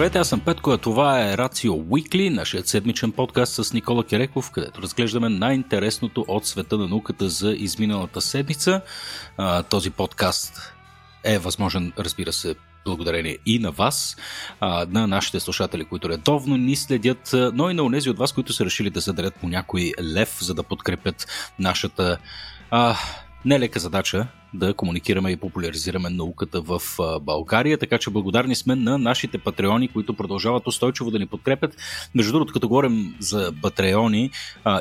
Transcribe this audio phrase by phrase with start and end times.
[0.00, 4.50] Здравейте, аз съм Петко, а това е Рацио Weekly, нашият седмичен подкаст с Никола Кереков,
[4.50, 8.80] където разглеждаме най-интересното от света на науката за изминалата седмица.
[9.70, 10.72] този подкаст
[11.24, 14.16] е възможен, разбира се, благодарение и на вас,
[14.88, 18.64] на нашите слушатели, които редовно ни следят, но и на онези от вас, които са
[18.64, 21.26] решили да задарят по някой лев, за да подкрепят
[21.58, 22.18] нашата
[22.70, 22.96] а,
[23.44, 26.82] нелека задача да комуникираме и популяризираме науката в
[27.20, 31.76] България, така че благодарни сме на нашите патреони, които продължават устойчиво да ни подкрепят.
[32.14, 34.30] Между другото, като говорим за патреони,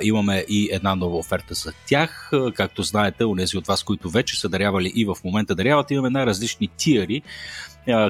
[0.01, 2.31] имаме и една нова оферта за тях.
[2.53, 6.70] Както знаете, нези от вас, които вече са дарявали и в момента даряват, имаме най-различни
[6.77, 7.21] тиари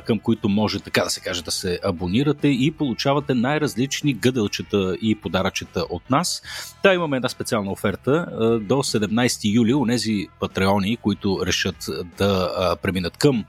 [0.06, 5.16] към които може така да се каже да се абонирате и получавате най-различни гъдълчета и
[5.16, 6.42] подаръчета от нас.
[6.84, 8.26] Та имаме една специална оферта
[8.62, 9.74] до 17 юли.
[9.74, 11.86] Онези патреони, които решат
[12.18, 13.46] да преминат към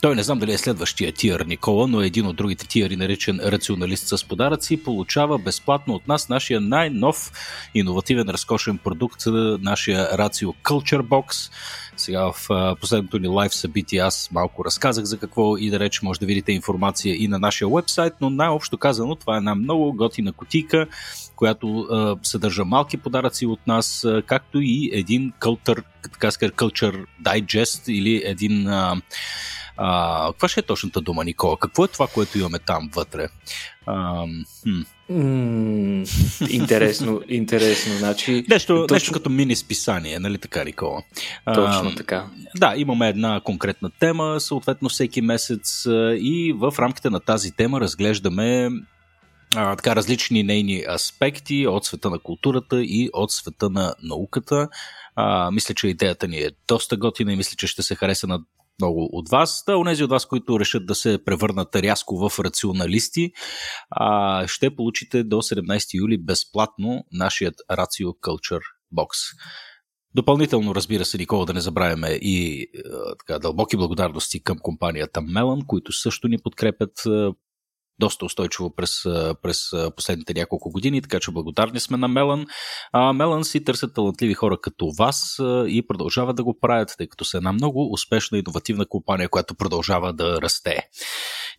[0.00, 3.40] той не знам дали е следващия тиър Никола, но е един от другите тиъри, наречен
[3.44, 7.32] рационалист с подаръци, получава безплатно от нас нашия най-нов
[7.74, 9.22] иновативен разкошен продукт,
[9.60, 11.52] нашия Ratio Culture Box.
[12.00, 12.48] Сега в
[12.80, 16.52] последното ни лайв събитие аз малко разказах за какво и да рече може да видите
[16.52, 20.86] информация и на нашия вебсайт, но най-общо казано това е една много готина кутийка,
[21.36, 21.88] която
[22.22, 28.68] съдържа малки подаръци от нас, както и един culture, така ска, culture digest или един
[28.68, 31.56] а, каква ще е точната дума, Никола?
[31.56, 33.28] Какво е това, което имаме там вътре?
[33.86, 34.24] А,
[34.62, 34.80] хм.
[36.50, 37.94] Интересно, интересно.
[37.98, 38.94] Значи, нещо, точно...
[38.94, 41.02] нещо като мини списание, нали така, Никола?
[41.54, 42.26] Точно а, така.
[42.56, 45.84] Да, имаме една конкретна тема, съответно всеки месец
[46.18, 48.70] и в рамките на тази тема разглеждаме
[49.56, 54.68] а, така различни нейни аспекти от света на културата и от света на науката.
[55.16, 58.40] А, мисля, че идеята ни е доста готина и мисля, че ще се хареса на
[58.80, 59.62] много от вас.
[59.66, 63.32] Да, онези от вас, които решат да се превърнат рязко в рационалисти,
[63.90, 68.62] а, ще получите до 17 юли безплатно нашият Ratio Culture
[68.94, 69.08] Box.
[70.14, 72.66] Допълнително, разбира се, Никола, да не забравяме и
[73.18, 76.92] така, дълбоки благодарности към компанията Melon, които също ни подкрепят
[78.00, 79.02] доста устойчиво през,
[79.42, 82.46] през последните няколко години, така че благодарни сме на Мелан.
[82.92, 87.24] А, Мелан си търсят талантливи хора като вас и продължават да го правят, тъй като
[87.24, 90.88] са една много успешна иновативна компания, която продължава да расте.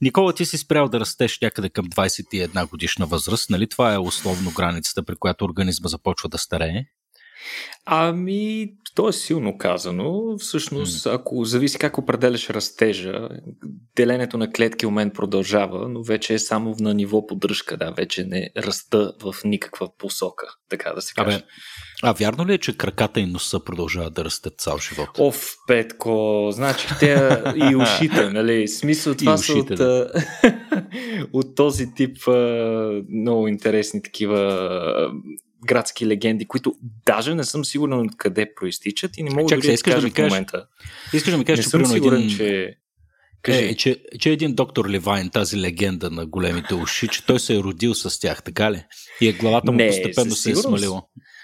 [0.01, 3.69] Никола, ти си спрял да растеш някъде към 21 годишна възраст, нали?
[3.69, 6.85] Това е условно границата, при която организма започва да старее.
[7.85, 10.37] Ами, то е силно казано.
[10.39, 13.29] Всъщност, ако зависи как определяш растежа,
[13.95, 18.23] деленето на клетки у мен продължава, но вече е само на ниво поддръжка, да, вече
[18.23, 21.35] не раста в никаква посока, така да се каже.
[21.35, 21.45] Абе,
[22.03, 25.09] а вярно ли е, че краката и носа продължават да растат цял живот?
[25.17, 28.67] Оф, Петко, значи те и ушите, нали?
[28.67, 30.11] Смисъл това ушите, са от, да.
[31.33, 32.17] от този тип
[33.09, 35.11] много интересни такива
[35.65, 39.71] градски легенди, които даже не съм сигурен от къде проистичат и не мога Чак, да
[39.71, 40.65] искаш да кажеш, в момента.
[41.13, 42.37] Искаш да ми кажеш, че съм сигурен, един...
[42.37, 42.75] че
[43.41, 43.65] Кажи.
[43.65, 47.59] Е, че, че един доктор Левайн, тази легенда на големите уши, че той се е
[47.59, 48.83] родил с тях, така ли?
[49.21, 51.03] И е главата му не, постепенно се е смалила.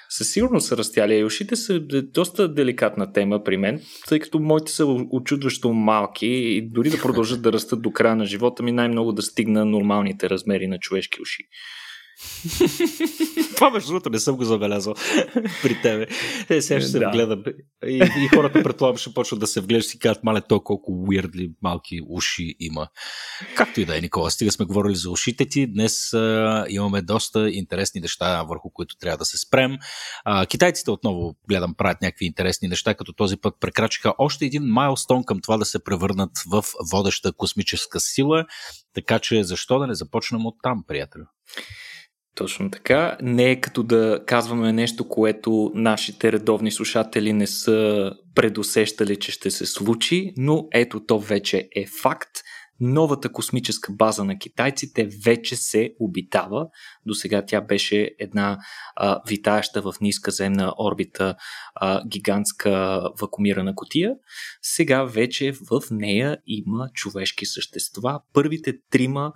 [0.09, 1.15] Със сигурност са растяли.
[1.15, 6.69] И ушите са доста деликатна тема при мен, тъй като моите са очудващо малки и
[6.69, 10.67] дори да продължат да растат до края на живота ми, най-много да стигна нормалните размери
[10.67, 11.43] на човешки уши.
[13.55, 14.93] Това между другото не съм го забелязал
[15.61, 16.07] при тебе.
[16.49, 17.09] Е, сега ще се да.
[17.09, 17.43] вгледам.
[17.85, 21.51] И, и хората предполагам ще почват да се вглеждат и кажат, мале, то колко уирдли
[21.61, 22.87] малки уши има.
[23.55, 24.31] Както и да е, Никола.
[24.31, 25.67] Стига сме говорили за ушите ти.
[25.67, 29.77] Днес а, имаме доста интересни неща, върху които трябва да се спрем.
[30.23, 35.23] А, китайците отново, гледам, правят някакви интересни неща, като този път прекрачиха още един майлстон
[35.23, 38.45] към това да се превърнат в водеща космическа сила.
[38.93, 41.23] Така че защо да не започнем от там, приятели?
[42.37, 43.17] Точно така.
[43.21, 49.51] Не е като да казваме нещо, което нашите редовни слушатели не са предусещали, че ще
[49.51, 52.29] се случи, но ето то вече е факт.
[52.79, 56.67] Новата космическа база на китайците вече се обитава.
[57.05, 58.57] До сега тя беше една
[58.95, 61.35] а, витаеща в ниска земна орбита
[61.75, 64.13] а, гигантска вакуумирана котия.
[64.61, 68.19] Сега вече в нея има човешки същества.
[68.33, 69.33] Първите трима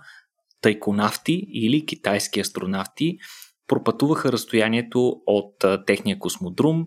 [0.62, 3.18] тайконавти или китайски астронавти
[3.66, 6.86] пропътуваха разстоянието от техния космодрум.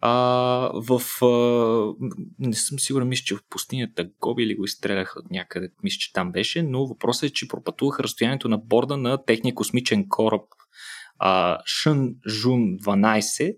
[0.00, 0.10] А,
[0.74, 1.02] в...
[1.22, 2.06] А,
[2.38, 6.12] не съм сигурен, мисля, че в пустинята Гоби или го изстреляха от някъде, мисля, че
[6.12, 10.42] там беше, но въпросът е, че пропътуваха разстоянието на борда на техния космичен кораб
[11.18, 13.56] а, Шън Жун 12,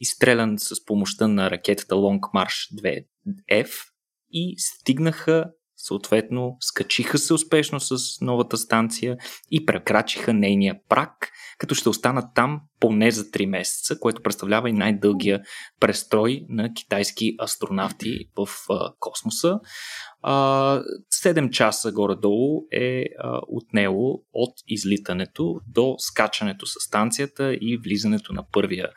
[0.00, 2.82] изстрелян с помощта на ракетата Long March
[3.50, 3.70] 2F
[4.30, 5.50] и стигнаха
[5.86, 9.16] съответно скачиха се успешно с новата станция
[9.50, 14.72] и прекрачиха нейния прак, като ще останат там поне за 3 месеца, което представлява и
[14.72, 15.40] най-дългия
[15.80, 19.60] престрой на китайски астронавти в а, космоса.
[20.22, 20.82] А,
[21.24, 28.44] 7 часа горе-долу е а, отнело от излитането до скачането с станцията и влизането на
[28.52, 28.88] първия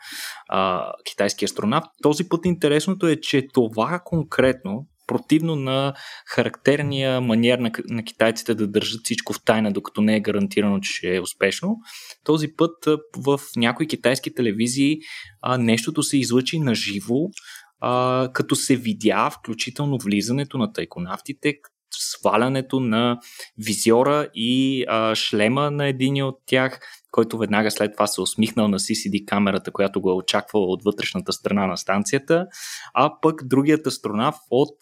[0.48, 1.86] а, китайски астронавт.
[2.02, 5.94] Този път интересното е, че това конкретно противно на
[6.26, 10.92] характерния маниер на, на китайците да държат всичко в тайна, докато не е гарантирано, че
[10.92, 11.76] ще е успешно.
[12.24, 12.84] Този път
[13.16, 14.98] в някои китайски телевизии
[15.42, 17.28] а, нещото се излъчи на живо,
[17.80, 21.54] а, като се видя включително влизането на тайконавтите,
[21.90, 23.18] свалянето на
[23.58, 26.80] визиора и а, шлема на един от тях,
[27.14, 31.32] който веднага след това се усмихнал на CCD камерата, която го е очаквала от вътрешната
[31.32, 32.46] страна на станцията,
[32.94, 34.78] а пък другият астронавт от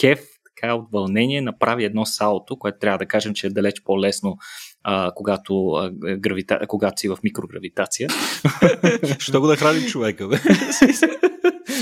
[0.00, 0.20] Кев,
[0.56, 4.36] така от вълнение, направи едно салото, което трябва да кажем, че е далеч по-лесно
[4.84, 6.60] а, когато, а, гравита...
[6.68, 8.08] когато си в микрогравитация.
[9.18, 10.36] Що го да храни човека, бе?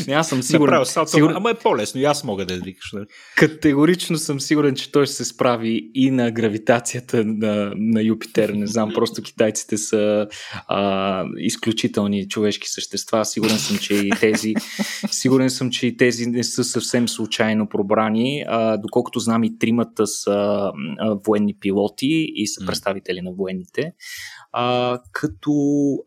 [0.08, 0.74] Не, аз съм сигурен.
[0.74, 1.36] Направо, сигурен...
[1.36, 2.90] Ама е по-лесно и аз мога да викаш.
[2.94, 3.06] Да.
[3.36, 8.48] Категорично съм сигурен, че той ще се справи и на гравитацията на, на Юпитер.
[8.48, 10.28] Не знам, просто китайците са
[10.68, 13.24] а, изключителни човешки същества.
[13.24, 14.54] Сигурен съм, че и тези,
[15.10, 18.44] сигурен съм, че и тези не са съвсем случайно пробрани.
[18.48, 20.32] А, доколкото знам и тримата са
[20.98, 23.92] а, военни пилоти и са представители на военните.
[24.52, 25.52] А, като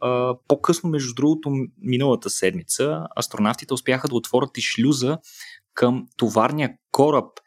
[0.02, 1.52] а, по-късно, между другото,
[1.82, 5.18] миналата седмица, астронавтите успяха да отворят и шлюза
[5.74, 7.40] към товарния кораб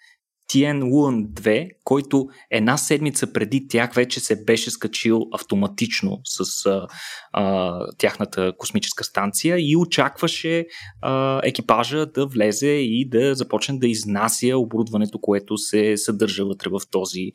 [0.49, 6.87] Тиен Луан 2, който една седмица преди тях вече се беше скачил автоматично с а,
[7.33, 10.67] а, тяхната космическа станция и очакваше
[11.03, 16.81] а, екипажа да влезе и да започне да изнася оборудването, което се съдържа вътре в
[16.91, 17.33] този,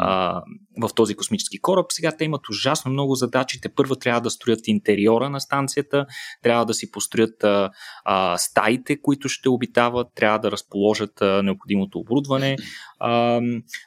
[0.00, 0.42] а,
[0.82, 1.86] в този космически кораб.
[1.88, 3.60] Сега те имат ужасно много задачи.
[3.60, 6.06] Те първо трябва да строят интериора на станцията,
[6.42, 7.70] трябва да си построят а,
[8.04, 12.53] а, стаите, които ще обитават, трябва да разположат а, необходимото оборудване.
[12.98, 13.40] А,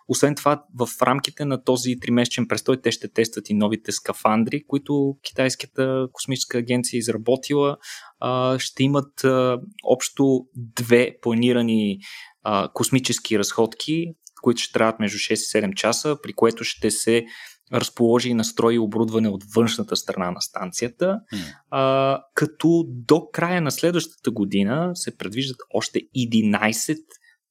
[0.08, 5.18] освен това, в рамките на този тримесечен престой те ще тестват и новите скафандри, които
[5.24, 7.78] Китайската космическа агенция е изработила.
[8.20, 11.98] А, ще имат а, общо две планирани
[12.44, 14.06] а, космически разходки,
[14.42, 17.26] които ще трябват между 6 и 7 часа, при което ще се
[17.74, 21.54] разположи и настрои оборудване от външната страна на станцията, mm.
[21.70, 26.98] а, като до края на следващата година се предвиждат още 11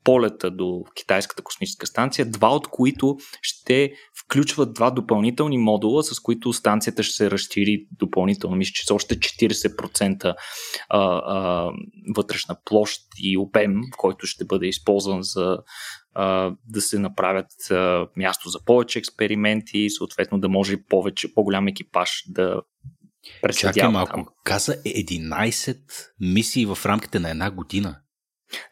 [0.07, 3.93] полета до китайската космическа станция, два от които ще
[4.25, 8.57] включват два допълнителни модула, с които станцията ще се разшири допълнително.
[8.57, 10.35] Мисля, че са още 40% а,
[10.89, 11.71] а,
[12.17, 15.59] вътрешна площ и обем, който ще бъде използван за
[16.15, 21.69] а, да се направят а, място за повече експерименти и съответно да може повече, по-голям
[21.69, 22.63] екипаж да
[23.57, 24.15] Чакай малко.
[24.15, 24.27] Там.
[24.45, 25.79] Каза 11
[26.21, 27.97] мисии в рамките на една година.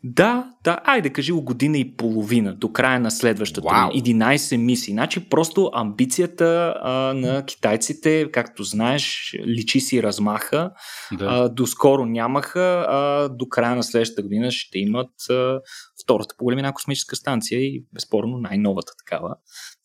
[0.04, 3.68] Да, да, айде кажи го година и половина, до края на следващата.
[3.68, 4.02] Wow.
[4.02, 4.92] 11 мисии.
[4.92, 10.70] Значи просто амбицията а, на китайците, както знаеш, личи си размаха.
[11.12, 11.24] Да.
[11.24, 15.60] А, доскоро нямаха, а до края на следващата година ще имат а,
[16.04, 19.36] втората по големина космическа станция и безспорно най-новата такава.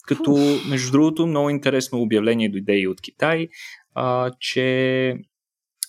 [0.07, 3.47] Като, между другото, много интересно обявление дойде и от Китай,
[3.95, 5.15] а, че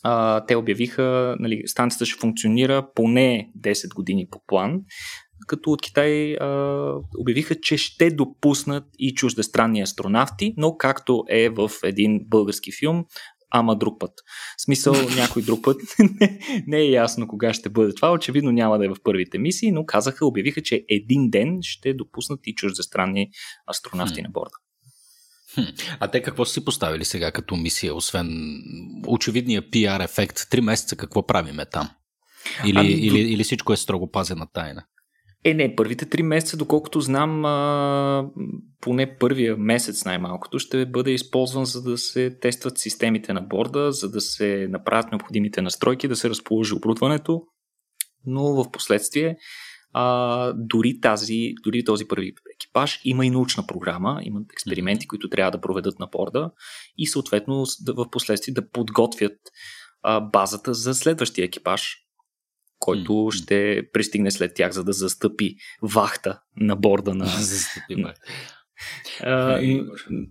[0.03, 4.81] а, те обявиха, нали, станцията ще функционира поне 10 години по план,
[5.47, 11.71] като от Китай а, обявиха, че ще допуснат и чуждестранни астронавти, но както е в
[11.85, 13.05] един български филм,
[13.51, 14.13] ама друг път.
[14.59, 15.81] В смисъл, някой друг път.
[16.21, 18.13] не, не е ясно кога ще бъде това.
[18.13, 22.41] Очевидно няма да е в първите мисии, но казаха, обявиха, че един ден ще допуснат
[22.45, 23.31] и чуждестранни
[23.71, 24.55] астронавти на борда.
[26.01, 28.29] А те какво са си поставили сега като мисия, освен
[29.07, 30.37] очевидния PR ефект?
[30.51, 31.89] Три месеца какво правиме там?
[32.67, 34.85] Или, ами, или, или всичко е строго пазена тайна?
[35.45, 38.31] Е, не, първите три месеца, доколкото знам, а,
[38.81, 44.11] поне първия месец най-малкото ще бъде използван за да се тестват системите на борда, за
[44.11, 47.43] да се направят необходимите настройки, да се разположи оборудването,
[48.27, 49.37] но в последствие
[49.93, 55.51] а, дори, тази, дори този първи екипаж има и научна програма, имат експерименти, които трябва
[55.51, 56.51] да проведат на борда
[56.99, 59.37] и съответно в последствие да подготвят
[60.03, 61.97] а, базата за следващия екипаж,
[62.79, 63.43] който mm-hmm.
[63.43, 67.27] ще пристигне след тях, за да застъпи вахта на борда на...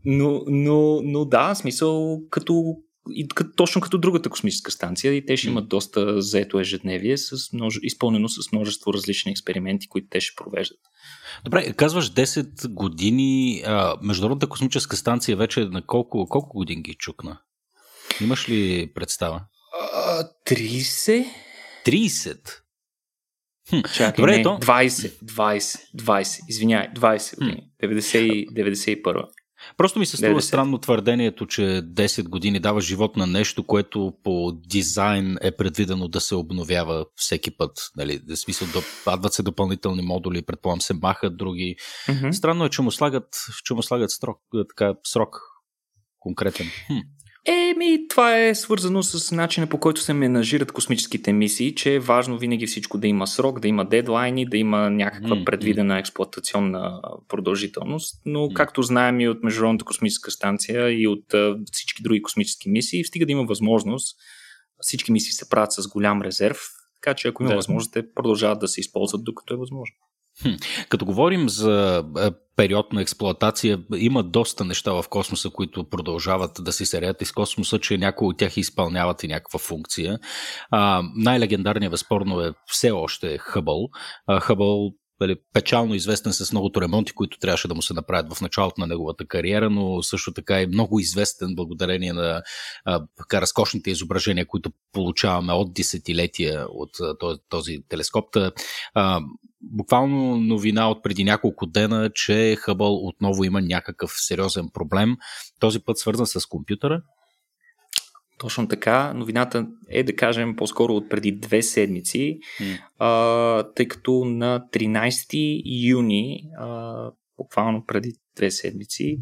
[0.06, 2.76] но, но, но да, смисъл, като
[3.14, 7.80] и точно като другата космическа станция и те ще имат доста заето ежедневие, с множе,
[7.84, 10.80] изпълнено с множество различни експерименти, които те ще провеждат.
[11.46, 13.62] Добре, казваш 10 години.
[13.66, 17.40] А, Международната космическа станция вече на колко, колко години ги чукна?
[18.22, 19.42] Имаш ли представа?
[19.94, 21.26] А, 30?
[21.86, 22.38] 30?
[23.70, 23.76] Хм.
[23.94, 24.50] Чакай, Добре, не, то...
[24.50, 27.70] 20, 20, 20, извинявай, 20 години.
[27.84, 29.26] 90, 91.
[29.78, 30.44] Просто ми се струва 90.
[30.44, 36.22] странно твърдението, че 10 години дава живот на нещо, което по дизайн е предвидено да
[36.22, 37.72] се обновява всеки път.
[37.98, 38.22] Нали?
[38.30, 38.68] В смисъл,
[39.06, 41.76] падват се допълнителни модули, предполагам се махат други.
[42.08, 42.32] Mm-hmm.
[42.32, 43.28] Странно е, че му слагат,
[43.64, 44.38] че му слагат срок,
[44.70, 45.42] така, срок
[46.20, 46.68] конкретен.
[46.88, 46.98] Хм.
[47.46, 52.38] Еми, това е свързано с начина по който се менажират космическите мисии, че е важно
[52.38, 55.46] винаги всичко да има срок, да има дедлайни, да има някаква mm-hmm.
[55.46, 58.22] предвидена експлуатационна продължителност.
[58.26, 58.54] Но, mm-hmm.
[58.54, 61.26] както знаем и от Международната космическа станция и от
[61.72, 64.18] всички други космически мисии, стига да има възможност,
[64.80, 66.60] всички мисии се правят с голям резерв,
[67.02, 67.56] така че ако има да.
[67.56, 69.96] възможност, те продължават да се използват докато е възможно.
[70.90, 76.72] Като говорим за е, период на експлоатация, има доста неща в космоса, които продължават да
[76.72, 80.20] се серят из космоса, че някои от тях изпълняват и някаква функция.
[80.72, 83.90] А, най-легендарният безспорно е все още Хъбъл.
[84.42, 84.92] Хъбъл
[85.54, 89.26] печално известен с многото ремонти, които трябваше да му се направят в началото на неговата
[89.26, 92.42] кариера, но също така е много известен благодарение на
[92.86, 93.02] а,
[93.34, 98.38] разкошните изображения, които получаваме от десетилетия от този, този телескоп.
[98.94, 99.22] А,
[99.62, 105.18] буквално новина от преди няколко дена, че Хъбъл отново има някакъв сериозен проблем.
[105.60, 107.02] Този път свързан с компютъра.
[108.40, 109.14] Точно така.
[109.14, 112.80] Новината е, да кажем, по-скоро от преди две седмици, mm.
[113.00, 119.20] а, тъй като на 13 юни, а, буквално преди две седмици,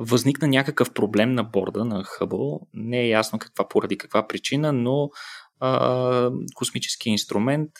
[0.00, 2.60] възникна някакъв проблем на борда на Хъбъл.
[2.74, 5.10] Не е ясно каква поради каква причина, но
[5.60, 7.70] а, космически инструмент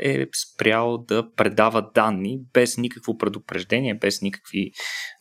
[0.00, 4.70] е спрял да предава данни без никакво предупреждение, без никакви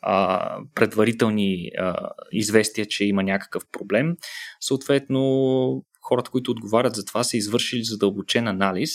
[0.02, 4.16] а, предварителни а, известия, че има някакъв проблем.
[4.60, 8.92] Съответно, хората, които отговарят за това, са извършили задълбочен анализ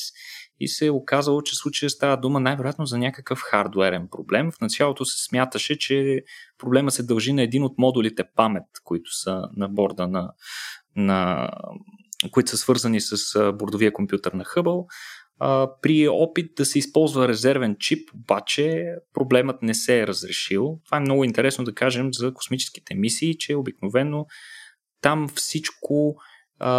[0.61, 4.53] и се е оказало, че случая става дума най-вероятно за някакъв хардуерен проблем.
[4.53, 6.23] В началото се смяташе, че
[6.59, 10.33] проблема се дължи на един от модулите памет, които са на борда на,
[10.97, 11.49] на
[12.31, 13.17] които са свързани с
[13.53, 14.87] бордовия компютър на Хъбъл.
[15.83, 20.79] При опит да се използва резервен чип, обаче проблемът не се е разрешил.
[20.85, 24.27] Това е много интересно да кажем за космическите мисии, че обикновено
[25.01, 26.17] там всичко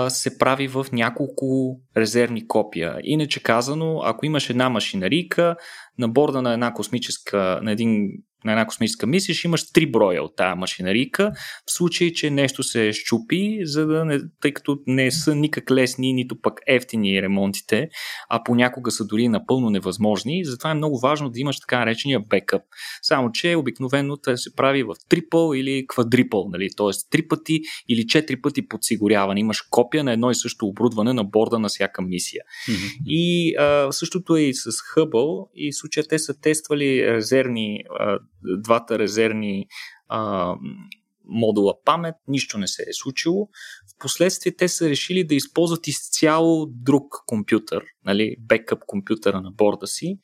[0.09, 2.99] се прави в няколко резервни копия.
[3.03, 5.55] Иначе казано, ако имаш една машинарийка
[5.97, 8.09] на борда на една космическа, на един
[8.45, 11.31] на една космическа мисия ще имаш три броя от тази машинарийка,
[11.65, 16.13] в случай, че нещо се щупи, за да не, тъй като не са никак лесни,
[16.13, 17.89] нито пък ефтини ремонтите,
[18.29, 20.45] а понякога са дори напълно невъзможни.
[20.45, 22.61] Затова е много важно да имаш така наречения бекъп.
[23.01, 26.69] Само, че обикновено това се прави в трипъл или квадрипъл, нали?
[26.77, 26.89] т.е.
[27.09, 29.39] три пъти или четири пъти подсигуряване.
[29.39, 32.43] Имаш копия на едно и също оборудване на борда на всяка мисия.
[32.69, 33.03] Mm-hmm.
[33.05, 38.19] И а, същото е и с Хъбъл и в случая те са тествали резервни а,
[38.43, 39.65] двата резервни
[40.07, 40.55] а,
[41.29, 43.49] модула памет, нищо не се е случило.
[43.95, 50.19] Впоследствие те са решили да използват изцяло друг компютър, нали, бекъп компютъра на борда си,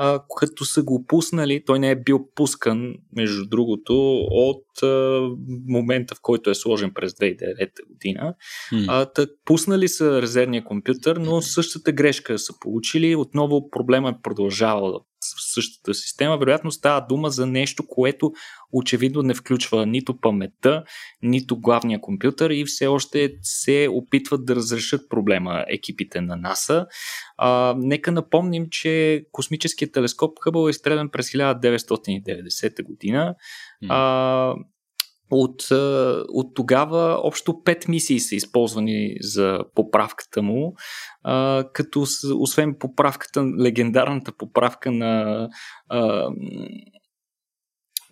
[0.00, 5.20] а, като са го пуснали, той не е бил пускан, между другото, от а,
[5.68, 8.34] момента, в който е сложен през 2009 година.
[8.72, 8.84] Hmm.
[8.88, 13.16] А, так, пуснали са резервния компютър, но същата грешка са получили.
[13.16, 15.04] Отново проблема е продължавал
[15.36, 18.32] в същата система, вероятно става дума за нещо, което
[18.72, 20.84] очевидно не включва нито паметта,
[21.22, 26.86] нито главния компютър и все още се опитват да разрешат проблема екипите на НАСА.
[27.36, 33.34] А, нека напомним, че космическият телескоп Хъбъл е изстрелян през 1990 година.
[33.88, 34.54] А,
[35.30, 35.68] от,
[36.28, 40.74] от тогава общо 5 мисии са използвани за поправката му,
[41.22, 42.06] а, като
[42.38, 45.48] освен поправката, легендарната поправка на
[45.88, 46.30] а,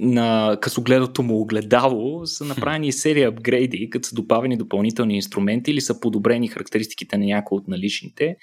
[0.00, 6.00] на късогледото му огледало са направени серия апгрейди, като са добавени допълнителни инструменти или са
[6.00, 8.36] подобрени характеристиките на някои от наличните.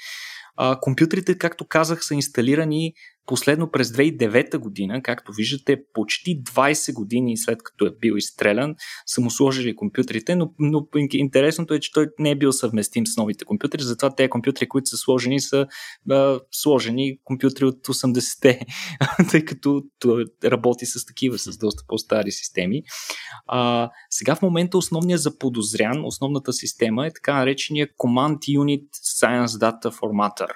[0.55, 2.93] А, компютрите, както казах, са инсталирани
[3.25, 8.75] последно през 2009 година, както виждате, почти 20 години след като е бил изстрелян,
[9.05, 13.17] са му сложили компютрите, но, но интересното е, че той не е бил съвместим с
[13.17, 15.67] новите компютри, затова тези компютри, които са сложени, са
[16.09, 18.59] а, сложени компютри от 80-те,
[19.31, 22.83] тъй като той работи с такива, с доста по-стари системи.
[23.47, 28.87] А, сега в момента основният заподозрян, основната система е така наречения Command Unit
[29.19, 30.47] Science Data Formatter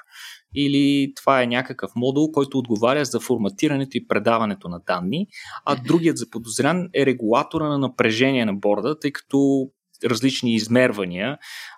[0.57, 5.27] или това е някакъв модул, който отговаря за форматирането и предаването на данни,
[5.65, 9.69] а другият заподозрян е регулатора на напрежение на борда, тъй като
[10.05, 11.37] различни измервания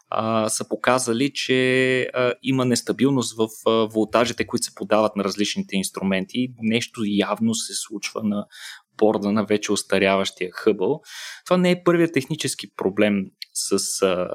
[0.09, 5.75] а, са показали, че а, има нестабилност в а, волтажите, които се подават на различните
[5.75, 6.48] инструменти.
[6.62, 8.45] Нещо явно се случва на
[9.00, 11.01] борда на вече остаряващия хъбъл.
[11.46, 14.29] Това не е първият технически проблем с а,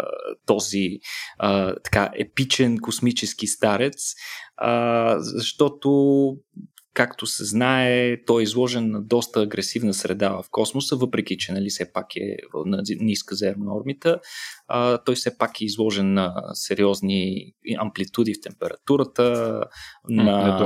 [0.47, 0.99] този
[1.39, 4.15] а, така епичен космически старец,
[4.57, 5.91] а, защото
[6.95, 11.69] както се знае, той е изложен на доста агресивна среда в космоса, въпреки че нали,
[11.69, 14.21] все пак е на ниска земна орбита.
[14.69, 19.61] А, той все пак е изложен на сериозни амплитуди в температурата,
[20.09, 20.57] на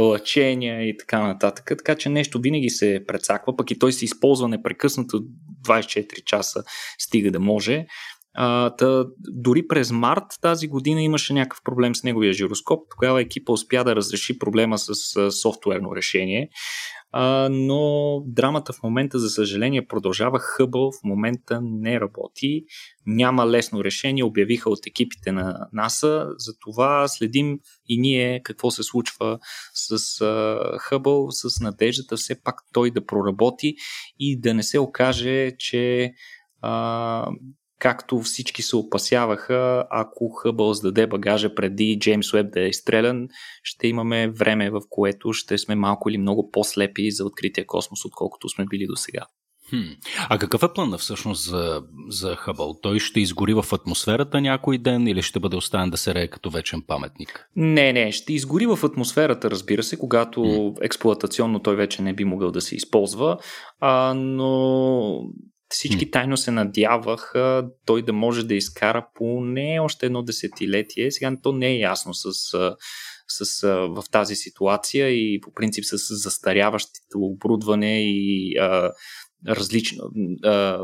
[0.00, 1.64] лъчения и така нататък.
[1.68, 5.22] Така че нещо винаги се прецаква, пък и той се използва непрекъснато
[5.66, 6.62] 24 часа,
[6.98, 7.86] стига да може.
[8.38, 12.86] А, та, дори през март тази година имаше някакъв проблем с неговия жироскоп.
[12.90, 16.48] Тогава екипа успя да разреши проблема с а, софтуерно решение.
[17.12, 20.38] А, но драмата в момента, за съжаление, продължава.
[20.38, 22.64] Хъбъл в момента не работи.
[23.06, 26.26] Няма лесно решение, обявиха от екипите на НАСА.
[26.38, 27.58] Затова следим
[27.88, 29.38] и ние какво се случва
[29.74, 33.74] с а, Хъбъл, с надеждата все пак той да проработи
[34.18, 36.12] и да не се окаже, че
[36.60, 37.30] а,
[37.78, 43.28] както всички се опасяваха, ако Хъбъл сдаде багажа преди Джеймс Уеб да е изстрелян,
[43.62, 48.48] ще имаме време, в което ще сме малко или много по-слепи за открития космос, отколкото
[48.48, 49.26] сме били до сега.
[49.70, 49.76] Хм.
[50.28, 52.74] А какъв е плана всъщност за, за Хъбъл?
[52.82, 56.50] Той ще изгори в атмосферата някой ден или ще бъде оставен да се рее като
[56.50, 57.48] вечен паметник?
[57.56, 60.82] Не, не, ще изгори в атмосферата, разбира се, когато хм.
[60.84, 63.38] експлуатационно той вече не би могъл да се използва,
[63.80, 65.20] а, но
[65.68, 71.10] всички тайно се надяваха той да може да изкара поне още едно десетилетие.
[71.10, 72.32] Сега то не е ясно с,
[73.28, 78.92] с, в тази ситуация и по принцип с застаряващото оборудване и а,
[79.48, 80.04] различно.
[80.44, 80.80] А,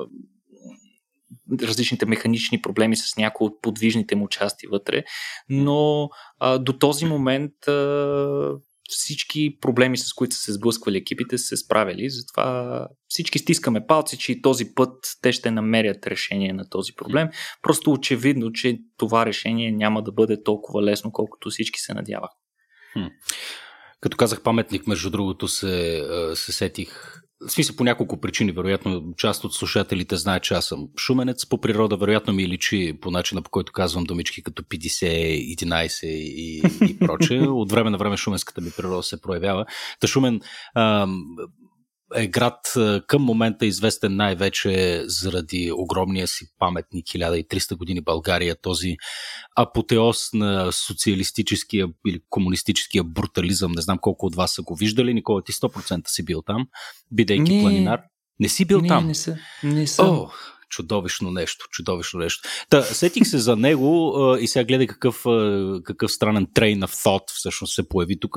[1.62, 5.04] различните механични проблеми с някои от подвижните му части вътре,
[5.48, 8.52] но а, до този момент а,
[8.92, 12.10] всички проблеми, с които са се сблъсквали екипите, са се справили.
[12.10, 17.28] Затова всички стискаме палци, че и този път те ще намерят решение на този проблем.
[17.62, 22.30] Просто очевидно, че това решение няма да бъде толкова лесно, колкото всички се надявах.
[24.00, 29.44] Като казах паметник, между другото, се, се сетих в смисъл по няколко причини, вероятно част
[29.44, 33.50] от слушателите знаят, че аз съм шуменец по природа, вероятно ми личи по начина по
[33.50, 37.38] който казвам думички като 50, 11 и, и проче.
[37.38, 39.66] От време на време шуменската ми природа се проявява.
[40.00, 40.40] Та Шумен
[40.74, 41.24] ам,
[42.14, 42.72] е град
[43.06, 48.96] към момента известен най-вече заради огромния си паметник 1300 години България, този
[49.56, 53.72] апотеоз на социалистическия или комунистическия брутализъм.
[53.72, 55.14] Не знам колко от вас са го виждали.
[55.14, 56.66] Никола, ти 100% си бил там,
[57.10, 58.00] бидейки не, планинар.
[58.40, 59.06] Не си бил не, там?
[59.06, 60.08] Не, са, не съм.
[60.08, 60.28] О,
[60.68, 62.48] чудовищно нещо, чудовищно нещо.
[62.70, 67.04] Та, сетих се за него а, и сега гледай какъв, а, какъв странен трейн of
[67.04, 68.36] thought всъщност се появи тук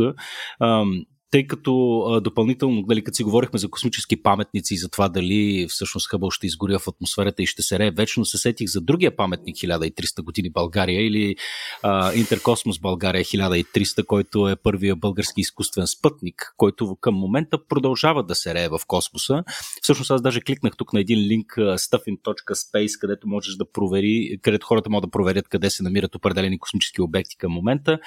[1.36, 6.10] тъй като допълнително, дали, като си говорихме за космически паметници и за това дали всъщност
[6.10, 9.56] Хъбъл ще изгори в атмосферата и ще се рее, вечно се сетих за другия паметник
[9.56, 11.36] 1300 години България или
[11.84, 18.36] а, Интеркосмос България 1300, който е първия български изкуствен спътник, който към момента продължава да
[18.36, 19.44] се рее в космоса.
[19.82, 24.90] Всъщност аз даже кликнах тук на един линк stuffin.space, където можеш да провери, където хората
[24.90, 28.00] могат да проверят къде се намират определени космически обекти към момента.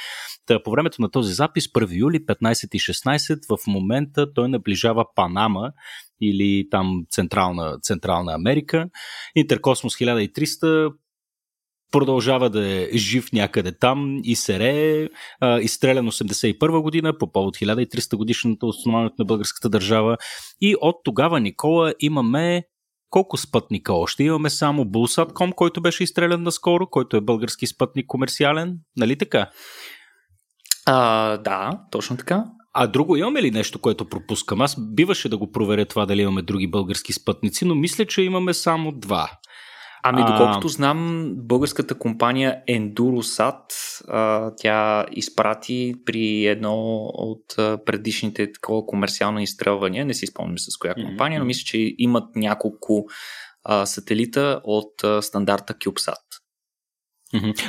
[0.47, 3.18] Та, по времето на този запис, 1 юли, 15 и 16
[3.49, 5.71] в момента той наближава Панама
[6.21, 8.87] или там Централна, Централна Америка.
[9.37, 10.93] Интеркосмос 1300
[11.93, 15.09] продължава да е жив някъде там и се рее,
[15.61, 20.17] изстрелян 81 година по повод 1300 годишната основането на българската държава.
[20.61, 22.63] И от тогава, Никола, имаме
[23.11, 24.25] колко спътника още?
[24.25, 29.51] Имаме само Bullsat.com, който беше изстрелян наскоро, който е български спътник комерциален, нали така?
[30.87, 32.45] А, да, точно така.
[32.75, 34.61] А друго имаме ли нещо, което пропускам?
[34.61, 38.55] Аз биваше да го проверя това дали имаме други български спътници, но мисля, че имаме
[38.55, 39.31] само два.
[40.03, 43.63] Ами, доколкото знам, българската компания Endurosat,
[44.09, 50.95] а, тя изпрати при едно от предишните такова комерциално изстрелвания, не си спомням с коя
[50.95, 53.05] компания, но мисля, че имат няколко
[53.65, 56.15] а, сателита от а, стандарта CubeSat.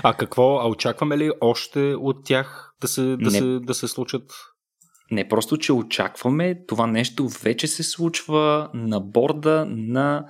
[0.03, 4.31] А какво, а очакваме ли още от тях да се, да се, да се случат?
[5.11, 10.25] Не просто, че очакваме, това нещо вече се случва на борда на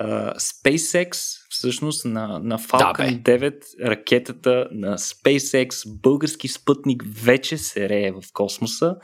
[0.00, 1.16] uh, SpaceX,
[1.50, 8.22] всъщност на, на Falcon да, 9, ракетата на SpaceX, български спътник вече се рее в
[8.32, 8.96] космоса,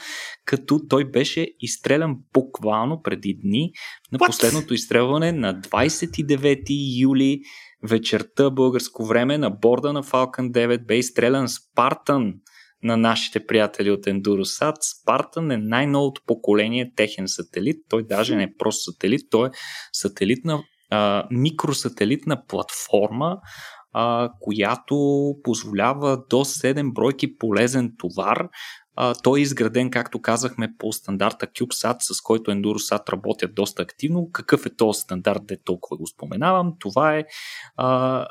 [0.44, 3.72] като той беше изстрелян буквално преди дни
[4.12, 4.26] на What?
[4.26, 7.40] последното изстрелване на 29 юли
[7.82, 12.34] вечерта българско време на борда на Falcon 9 бе изстрелян Spartan
[12.82, 14.76] на нашите приятели от Endurosat.
[14.76, 17.76] Spartan е най-новото поколение техен сателит.
[17.88, 19.50] Той даже не е просто сателит, той е
[19.92, 23.38] сателитна, а, микросателитна платформа,
[23.92, 24.96] а, която
[25.42, 28.48] позволява до 7 бройки полезен товар.
[28.96, 34.30] А, той е изграден, както казахме, по стандарта CubeSat, с който Endurosat работят доста активно.
[34.32, 36.72] Какъв е този стандарт, де толкова го споменавам?
[36.78, 37.24] Това е
[37.76, 38.26] а,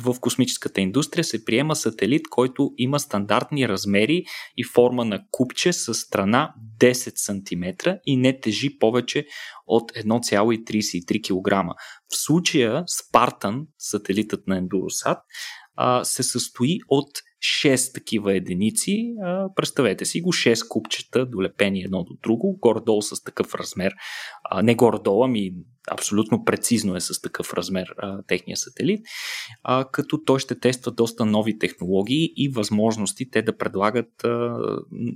[0.00, 4.24] в космическата индустрия се приема сателит, който има стандартни размери
[4.56, 9.26] и форма на купче с страна 10 см и не тежи повече
[9.66, 11.74] от 1,33 кг.
[12.08, 15.18] В случая Spartan, сателитът на Endurosat,
[16.02, 17.08] се състои от
[17.64, 19.14] 6 такива единици.
[19.56, 23.92] Представете си го 6 купчета, долепени едно до друго, горе-долу с такъв размер.
[24.62, 25.52] Не горе-долу, ами
[25.90, 29.00] абсолютно прецизно е с такъв размер а, техния сателит,
[29.62, 34.56] а, като той ще тества доста нови технологии и възможности те да предлагат а,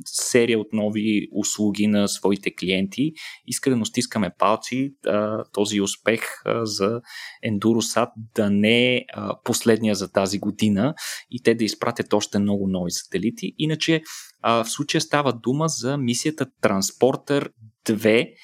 [0.05, 3.13] серия от нови услуги на своите клиенти.
[3.47, 7.01] Искрено стискаме палци а, този успех а, за
[7.47, 9.05] Endurosat да не е
[9.45, 10.95] последния за тази година
[11.31, 13.55] и те да изпратят още много нови сателити.
[13.59, 14.03] Иначе
[14.43, 17.49] а, в случая става дума за мисията Transporter
[17.87, 18.35] 2,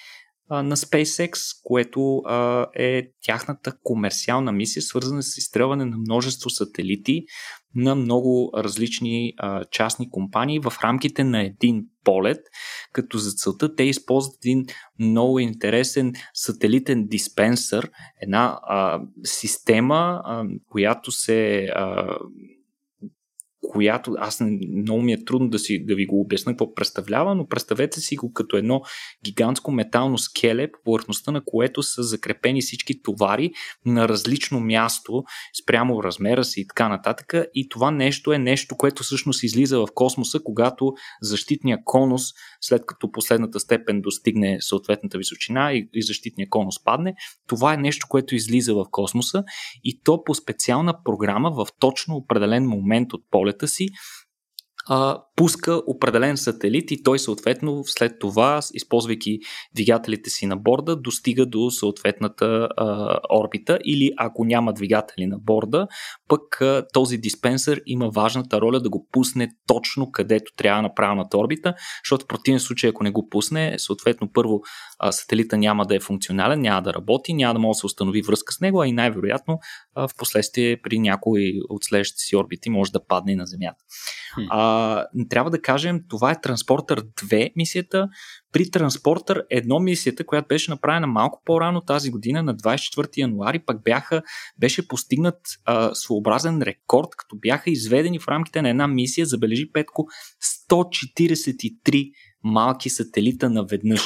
[0.51, 7.25] на SpaceX, което а, е тяхната комерциална мисия, свързана с изстрелване на множество сателити
[7.75, 12.41] на много различни а, частни компании в рамките на един полет,
[12.93, 14.67] като за целта те използват един
[14.99, 17.91] много интересен сателитен диспенсър,
[18.23, 22.19] една а, система, а, която се а,
[23.69, 24.41] която аз
[24.77, 28.17] много ми е трудно да, си, да ви го обясня какво представлява, но представете си
[28.17, 28.83] го като едно
[29.25, 33.51] гигантско метално скеле, по повърхността на което са закрепени всички товари
[33.87, 35.25] на различно място,
[35.63, 37.35] спрямо размера си и така нататък.
[37.55, 42.23] И това нещо е нещо, което всъщност излиза в космоса, когато защитния конус,
[42.61, 47.15] след като последната степен достигне съответната височина и, и защитния конус падне,
[47.47, 49.45] това е нещо, което излиза в космоса
[49.85, 53.89] и то по специална програма в точно определен момент от полет полета си,
[54.89, 59.39] а, пуска определен сателит и той съответно след това, използвайки
[59.75, 65.89] двигателите си на борда, достига до съответната а, орбита или ако няма двигатели на борда,
[66.29, 71.39] пък а, този диспенсър има важната роля да го пусне точно където трябва на правилната
[71.39, 71.75] орбита,
[72.05, 74.61] защото в противен случай ако не го пусне, съответно първо
[74.99, 78.23] а, сателита няма да е функционален, няма да работи, няма да може да се установи
[78.23, 79.59] връзка с него, а и най-вероятно
[79.95, 83.85] а, в последствие при някои от следващите си орбити може да падне на Земята.
[84.51, 84.78] А,
[85.29, 88.09] трябва да кажем, това е Транспортър 2 мисията.
[88.53, 93.83] При Транспортър 1 мисията, която беше направена малко по-рано тази година, на 24 януари, пък
[93.85, 94.23] бяха,
[94.59, 100.07] беше постигнат а, своеобразен рекорд, като бяха изведени в рамките на една мисия, забележи Петко,
[100.71, 102.11] 143
[102.45, 104.05] малки сателита наведнъж.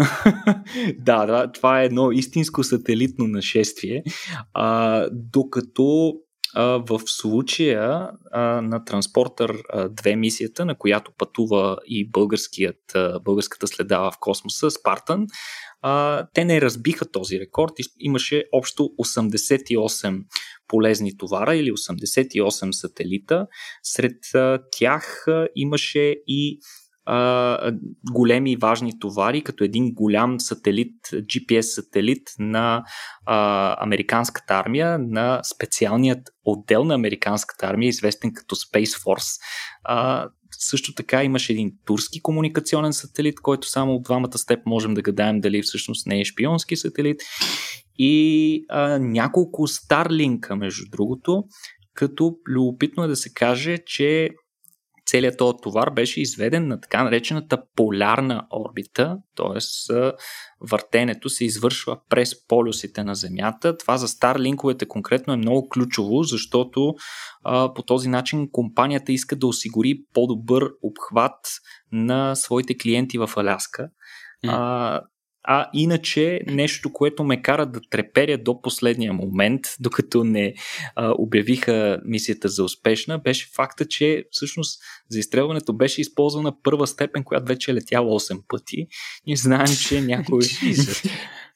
[0.98, 4.02] да, да, това е едно истинско сателитно нашествие.
[4.54, 6.14] А, докато
[6.56, 8.10] в случая
[8.62, 12.80] на Транспортър 2 мисията, на която пътува и българският,
[13.24, 15.26] българската следа в космоса, Спартан,
[16.34, 17.72] те не разбиха този рекорд.
[17.98, 20.24] Имаше общо 88
[20.68, 23.46] полезни товара или 88 сателита.
[23.82, 24.18] Сред
[24.72, 26.58] тях имаше и
[27.12, 27.72] а,
[28.12, 32.84] големи важни товари, като един голям сателит, GPS сателит на
[33.26, 39.40] а, американската армия, на специалният отдел на американската армия, известен като Space Force.
[39.84, 45.02] А, също така имаше един турски комуникационен сателит, който само от двамата степ можем да
[45.02, 47.20] гадаем дали всъщност не е шпионски сателит.
[47.98, 51.44] И а, няколко Старлинка, между другото,
[51.94, 54.30] като любопитно е да се каже, че
[55.10, 59.94] целият този товар беше изведен на така наречената полярна орбита, т.е.
[60.60, 63.76] въртенето се извършва през полюсите на Земята.
[63.76, 66.94] Това за Старлинковете конкретно е много ключово, защото
[67.44, 71.46] а, по този начин компанията иска да осигури по-добър обхват
[71.92, 73.88] на своите клиенти в Аляска.
[74.48, 75.00] А,
[75.42, 80.54] а иначе нещо, което ме кара да треперя до последния момент, докато не
[80.96, 87.24] а, обявиха мисията за успешна, беше факта, че всъщност за изстрелването беше използвана първа степен,
[87.24, 88.86] която вече е летяла 8 пъти.
[89.26, 90.40] Ние знаем, че някой...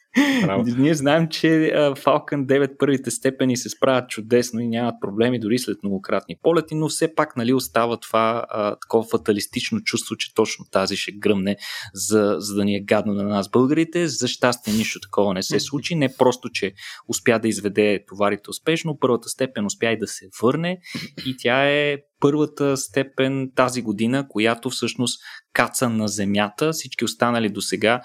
[0.77, 5.83] Ние знаем, че Falcon 9 първите степени се справят чудесно и нямат проблеми дори след
[5.83, 10.97] многократни полети, но все пак нали, остава това а, такова фаталистично чувство, че точно тази
[10.97, 11.57] ще гръмне,
[11.95, 14.09] за, за да ни е гадно на нас българите.
[14.09, 15.95] За щастие нищо такова не се случи.
[15.95, 16.73] Не просто, че
[17.09, 20.79] успя да изведе товарите успешно, първата степен успя и да се върне
[21.27, 26.73] и тя е първата степен тази година, която всъщност каца на Земята.
[26.73, 28.03] Всички останали до сега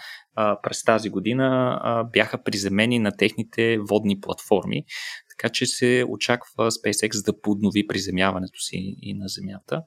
[0.63, 1.79] през тази година
[2.13, 4.83] бяха приземени на техните водни платформи.
[5.29, 9.81] Така че се очаква SpaceX да поднови приземяването си и на Земята.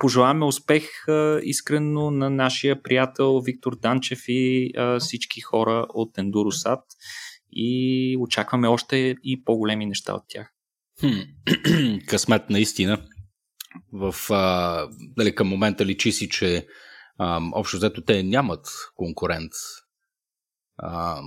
[0.00, 6.82] Пожелаваме успех а, искрено на нашия приятел Виктор Данчев и всички хора от Endurosat
[7.52, 10.50] и очакваме още и по-големи неща от тях.
[11.00, 11.06] Хм.
[12.06, 12.98] Късмет наистина.
[13.92, 16.66] В, а, дали, към момента личи си, че
[17.18, 19.52] а, общо взето те нямат конкурент.
[20.78, 21.20] А,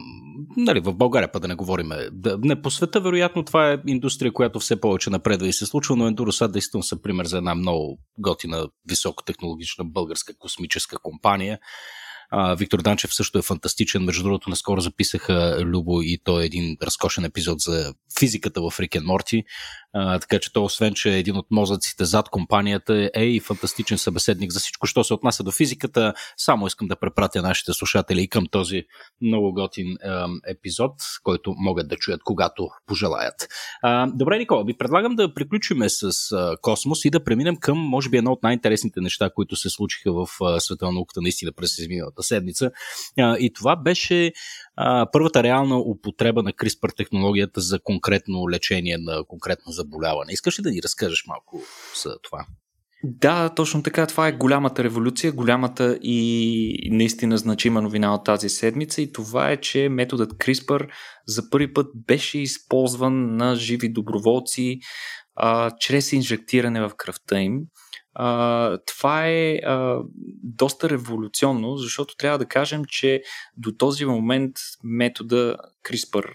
[0.58, 1.90] нали, в България, па да не говорим.
[2.12, 5.96] Да, не по света, вероятно, това е индустрия, която все повече напредва и се случва,
[5.96, 11.60] но Endurosat действително са пример за една много готина, високотехнологична българска космическа компания,
[12.30, 14.04] а, Виктор Данчев също е фантастичен.
[14.04, 19.04] Между другото, наскоро записаха Любо и той е един разкошен епизод за физиката в Рикен
[19.06, 19.44] Морти.
[19.94, 23.98] А, така че той, освен, че е един от мозъците зад компанията, е и фантастичен
[23.98, 26.14] събеседник за всичко, що се отнася до физиката.
[26.38, 28.84] Само искам да препратя нашите слушатели и към този
[29.22, 29.98] много готин е,
[30.52, 30.92] епизод,
[31.24, 33.48] който могат да чуят, когато пожелаят.
[33.82, 38.10] А, добре, Никола, ви предлагам да приключиме с а, космос и да преминем към, може
[38.10, 41.78] би, едно от най-интересните неща, които се случиха в а, света на науката наистина през
[41.78, 42.72] изминалата седмица.
[43.20, 44.32] А, и това беше
[45.12, 50.34] първата реална употреба на CRISPR технологията за конкретно лечение на конкретно заболяване.
[50.34, 51.62] Искаш ли да ни разкажеш малко
[52.04, 52.46] за това?
[53.04, 54.08] Да, точно така.
[54.08, 59.58] Това е голямата революция, голямата и наистина значима новина от тази седмица и това е,
[59.58, 60.88] че методът CRISPR
[61.28, 64.80] за първи път беше използван на живи доброволци
[65.36, 67.60] а, чрез инжектиране в кръвта им.
[68.86, 70.00] Това е а,
[70.44, 73.22] доста революционно, защото трябва да кажем, че
[73.58, 76.26] до този момент метода CRISPR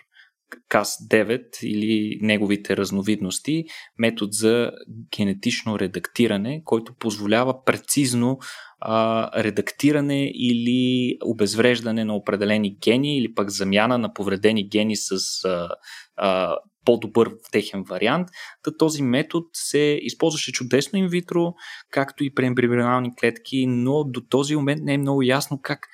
[0.70, 3.64] Cas9 или неговите разновидности,
[3.98, 4.70] метод за
[5.16, 8.38] генетично редактиране, който позволява прецизно
[8.80, 15.10] а, редактиране или обезвреждане на определени гени или пък замяна на повредени гени с
[15.44, 15.68] а,
[16.16, 18.28] а, по-добър в техен вариант.
[18.62, 21.54] Та този метод се използваше чудесно инвитро,
[21.90, 25.86] както и при ембрионални клетки, но до този момент не е много ясно как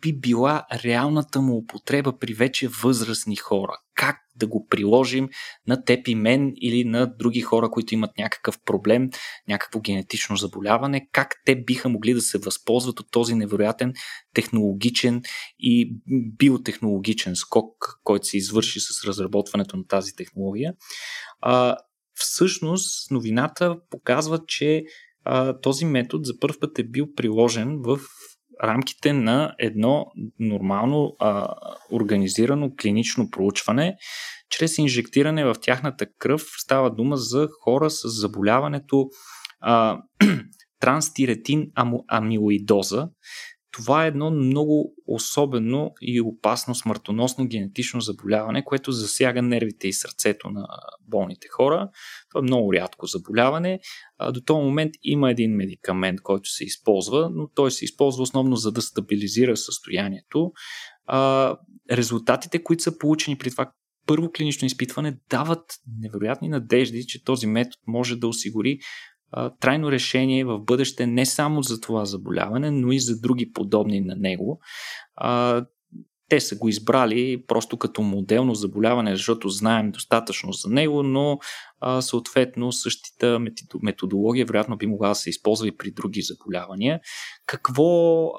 [0.00, 3.72] би била реалната му употреба при вече възрастни хора?
[3.94, 5.28] Как да го приложим
[5.66, 9.10] на теб и мен или на други хора, които имат някакъв проблем,
[9.48, 11.08] някакво генетично заболяване?
[11.12, 13.92] Как те биха могли да се възползват от този невероятен
[14.34, 15.22] технологичен
[15.58, 15.96] и
[16.36, 20.74] биотехнологичен скок, който се извърши с разработването на тази технология?
[21.40, 21.76] А,
[22.14, 24.84] всъщност, новината показва, че
[25.24, 27.98] а, този метод за първ път е бил приложен в
[28.62, 30.06] рамките на едно
[30.38, 31.54] нормално а,
[31.92, 33.96] организирано клинично проучване,
[34.50, 39.08] чрез инжектиране в тяхната кръв става дума за хора с заболяването
[39.60, 39.98] а,
[40.80, 41.70] транстиретин
[42.08, 43.08] амилоидоза.
[43.70, 50.50] Това е едно много особено и опасно смъртоносно генетично заболяване, което засяга нервите и сърцето
[50.50, 50.66] на
[51.08, 51.88] болните хора.
[52.30, 53.80] Това е много рядко заболяване.
[54.32, 58.72] До този момент има един медикамент, който се използва, но той се използва основно за
[58.72, 60.52] да стабилизира състоянието.
[61.90, 63.72] Резултатите, които са получени при това
[64.06, 65.64] първо клинично изпитване, дават
[65.98, 68.78] невероятни надежди, че този метод може да осигури
[69.60, 74.16] трайно решение в бъдеще не само за това заболяване, но и за други подобни на
[74.16, 74.60] него.
[76.30, 81.38] Те са го избрали просто като моделно заболяване, защото знаем достатъчно за него, но
[82.00, 83.40] съответно същата
[83.82, 87.00] методология вероятно би могла да се използва и при други заболявания.
[87.46, 88.32] Какво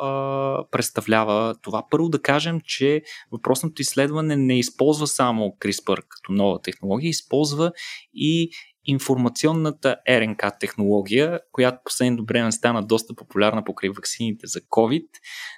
[0.71, 1.85] представлява това?
[1.91, 7.71] Първо да кажем, че въпросното изследване не използва само CRISPR като нова технология, използва
[8.13, 8.49] и
[8.85, 15.07] информационната РНК технология, която последното време стана доста популярна покрай ваксините за COVID,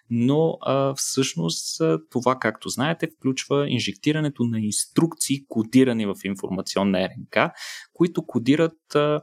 [0.10, 1.82] но а, всъщност
[2.12, 7.52] това, както знаете, включва инжектирането на инструкции, кодирани в информационна РНК,
[7.94, 9.22] които кодират а,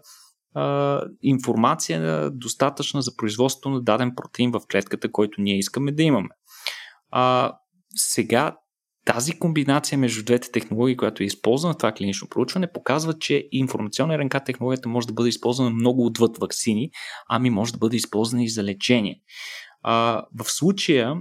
[0.55, 6.29] а, информация достатъчна за производството на даден протеин в клетката, който ние искаме да имаме.
[7.11, 7.53] А,
[7.95, 8.57] сега
[9.09, 14.19] тази комбинация между двете технологии, която е използвана в това клинично проучване, показва, че информационна
[14.19, 16.91] РНК технологията може да бъде използвана много отвъд вакцини,
[17.29, 19.21] ами може да бъде използвана и за лечение.
[19.83, 21.15] А, в случая,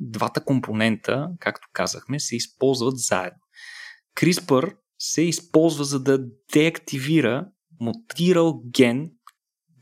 [0.00, 3.40] двата компонента, както казахме, се използват заедно.
[4.16, 6.18] CRISPR се използва за да
[6.52, 7.46] деактивира
[7.80, 9.10] мутирал ген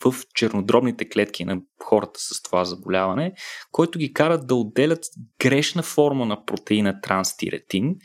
[0.04, 3.32] в чернодробните клетки на хората с това заболяване,
[3.72, 5.04] който ги карат да отделят
[5.40, 7.96] грешна форма на протеина транстиретин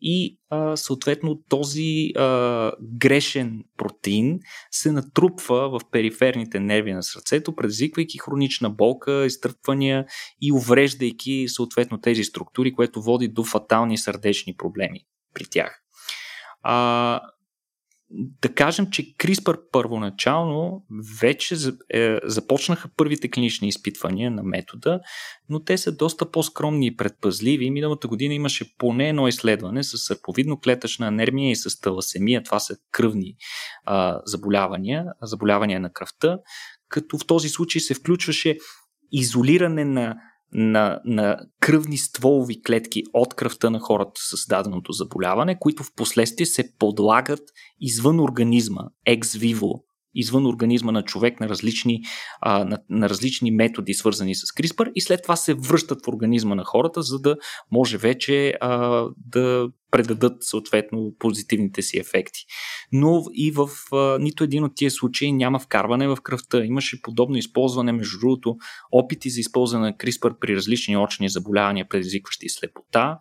[0.00, 4.38] и а, съответно този а, грешен протеин
[4.70, 10.06] се натрупва в периферните нерви на сърцето, предизвиквайки хронична болка, изтръпвания
[10.42, 15.00] и увреждайки съответно тези структури, което води до фатални сърдечни проблеми
[15.34, 15.82] при тях.
[16.62, 17.20] А,
[18.12, 20.84] да кажем, че CRISPR първоначално
[21.20, 21.56] вече
[21.94, 25.00] е, започнаха първите клинични изпитвания на метода,
[25.48, 27.70] но те са доста по-скромни и предпазливи.
[27.70, 32.42] Миналата година имаше поне едно изследване с сърповидно-клетъчна анермия и с таласемия.
[32.42, 33.34] Това са кръвни
[33.84, 36.38] а, заболявания, заболявания на кръвта,
[36.88, 38.58] като в този случай се включваше
[39.12, 40.16] изолиране на
[40.52, 46.46] на, на кръвни стволови клетки от кръвта на хората с даденото заболяване, които в последствие
[46.46, 47.42] се подлагат
[47.80, 49.84] извън организма, екс-виво,
[50.14, 52.00] извън организма на човек на различни,
[52.40, 56.54] а, на, на различни методи, свързани с CRISPR, и след това се връщат в организма
[56.54, 57.36] на хората, за да
[57.72, 62.40] може вече а, да предадат съответно позитивните си ефекти.
[62.92, 66.64] Но и в а, нито един от тия случаи няма вкарване в кръвта.
[66.64, 68.56] Имаше подобно използване, между другото,
[68.92, 73.18] опити за използване на CRISPR при различни очни заболявания, предизвикващи слепота,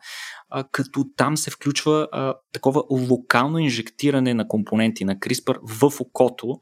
[0.49, 6.59] а, като там се включва а, такова локално инжектиране на компоненти на CRISPR в окото,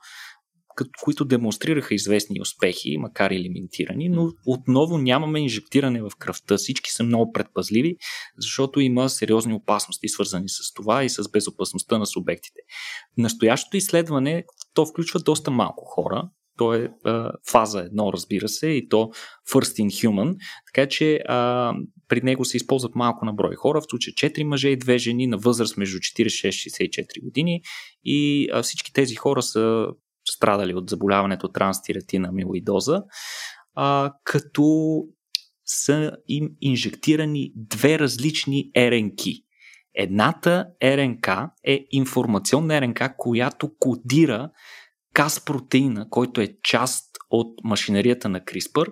[1.01, 6.57] които демонстрираха известни успехи, макар и лимитирани, но отново нямаме инжектиране в кръвта.
[6.57, 7.95] Всички са много предпазливи,
[8.37, 12.59] защото има сериозни опасности, свързани с това и с безопасността на субектите.
[13.17, 18.89] Настоящото изследване то включва доста малко хора, то е а, фаза едно, разбира се, и
[18.89, 19.09] то
[19.49, 20.35] first in human,
[20.65, 21.73] така че а,
[22.07, 25.27] при него се използват малко на брой хора, в случай 4 мъже и 2 жени
[25.27, 27.61] на възраст между 46-64 години
[28.03, 29.87] и а, всички тези хора са
[30.31, 33.03] страдали от заболяването транстиретина амилоидоза,
[33.75, 35.01] а, като
[35.65, 39.21] са им инжектирани две различни РНК.
[39.95, 41.27] Едната РНК
[41.63, 44.49] е информационна РНК, която кодира
[45.13, 48.91] каз протеина, който е част от машинерията на CRISPR,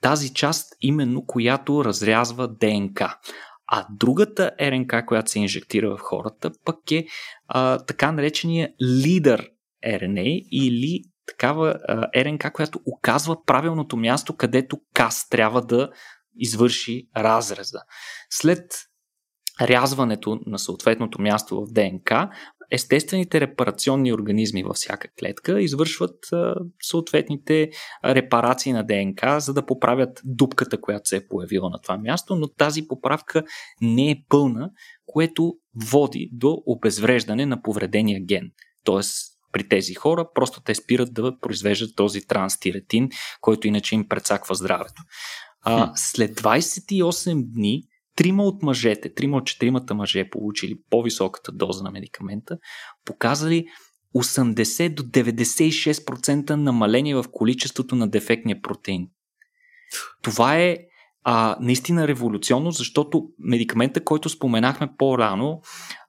[0.00, 3.18] тази част именно която разрязва ДНК.
[3.66, 7.06] А другата РНК, която се инжектира в хората, пък е
[7.48, 8.72] а, така наречения
[9.04, 9.48] лидер
[9.86, 11.74] RNA или такава
[12.16, 15.90] РНК, която оказва правилното място, където КАС трябва да
[16.36, 17.80] извърши разреза.
[18.30, 18.62] След
[19.60, 22.30] рязването на съответното място в ДНК,
[22.70, 26.18] естествените репарационни организми във всяка клетка извършват
[26.82, 27.70] съответните
[28.04, 32.48] репарации на ДНК, за да поправят дупката, която се е появила на това място, но
[32.48, 33.44] тази поправка
[33.80, 34.70] не е пълна,
[35.06, 35.54] което
[35.90, 38.50] води до обезвреждане на повредения ген.
[38.84, 43.08] Тоест, при тези хора, просто те спират да произвеждат този транстиретин,
[43.40, 45.02] който иначе им прецаква здравето.
[45.62, 47.82] А, след 28 дни,
[48.16, 52.58] трима от мъжете, трима от четиримата мъже, получили по-високата доза на медикамента,
[53.04, 53.66] показали
[54.16, 59.06] 80 до 96% намаление в количеството на дефектния протеин.
[60.22, 60.78] Това е
[61.24, 65.60] а, наистина революционно, защото медикамента, който споменахме по-рано,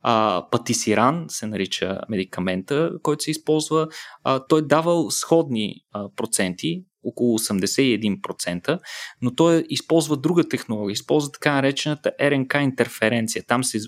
[0.01, 3.87] а, патисиран се нарича медикамента, който се използва,
[4.23, 8.79] а, той давал сходни а, проценти, около 81%,
[9.21, 13.43] но той използва друга технология, използва така наречената РНК интерференция.
[13.47, 13.79] Там се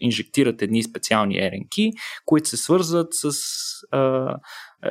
[0.00, 3.30] инжектират едни специални РНК, които се свързват с
[3.92, 4.34] а,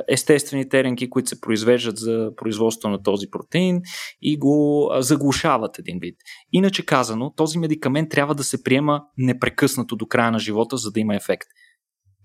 [0.07, 3.81] естествените РНК, които се произвеждат за производство на този протеин
[4.21, 6.15] и го заглушават един вид.
[6.51, 10.99] Иначе казано, този медикамент трябва да се приема непрекъснато до края на живота, за да
[10.99, 11.47] има ефект.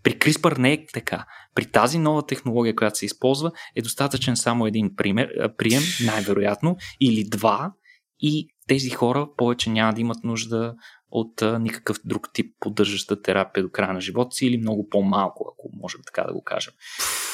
[0.02, 1.24] При CRISPR не е така.
[1.54, 7.28] При тази нова технология, която се използва, е достатъчен само един пример, прием, най-вероятно, или
[7.28, 7.72] два,
[8.20, 10.74] и тези хора повече няма да имат нужда
[11.10, 15.54] от а, никакъв друг тип поддържаща терапия до края на живота си или много по-малко,
[15.54, 16.74] ако можем така да го кажем.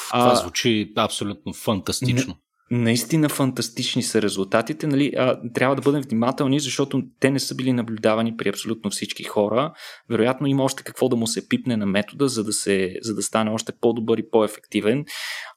[0.09, 2.35] Това звучи абсолютно фантастично.
[2.71, 4.87] Наистина фантастични са резултатите.
[4.87, 5.13] Нали?
[5.17, 9.73] А, трябва да бъдем внимателни, защото те не са били наблюдавани при абсолютно всички хора.
[10.09, 13.21] Вероятно има още какво да му се пипне на метода, за да, се, за да
[13.21, 15.05] стане още по-добър и по-ефективен.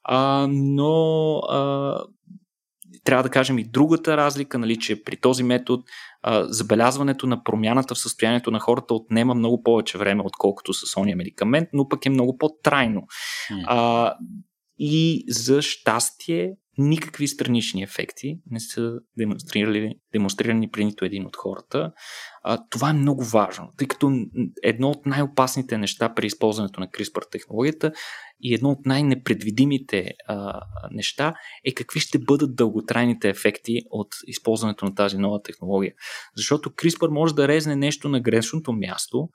[0.05, 1.99] А, но а,
[3.09, 5.83] трябва да кажем и другата разлика, нали, че при този метод
[6.23, 11.17] а, забелязването на промяната в състоянието на хората отнема много повече време, отколкото с ония
[11.17, 13.03] медикамент, но пък е много по-трайно.
[13.67, 14.15] А,
[14.79, 21.93] и за щастие никакви странични ефекти не са демонстрирали, демонстрирани при нито един от хората.
[22.51, 24.13] А, това е много важно, тъй като
[24.63, 27.93] едно от най-опасните неща при използването на CRISPR технологията
[28.41, 31.35] и едно от най-непредвидимите а, неща
[31.65, 35.93] е какви ще бъдат дълготрайните ефекти от използването на тази нова технология.
[36.37, 39.29] Защото CRISPR може да резне нещо на грешното място,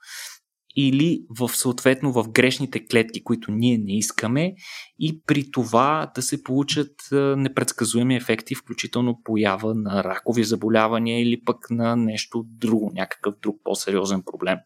[0.76, 4.54] или в съответно в грешните клетки, които ние не искаме
[4.98, 6.90] и при това да се получат
[7.36, 14.22] непредсказуеми ефекти, включително поява на ракови заболявания или пък на нещо друго, някакъв друг по-сериозен
[14.26, 14.58] проблем.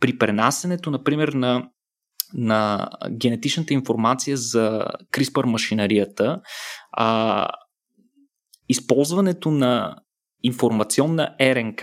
[0.00, 1.68] При пренасенето, например, на
[2.34, 6.40] на генетичната информация за CRISPR машинарията,
[6.92, 7.48] а,
[8.68, 9.96] използването на
[10.42, 11.82] информационна РНК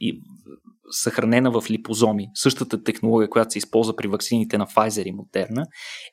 [0.00, 0.22] и
[0.90, 5.66] съхранена в липозоми, същата технология, която се използва при ваксините на Pfizer и Moderna,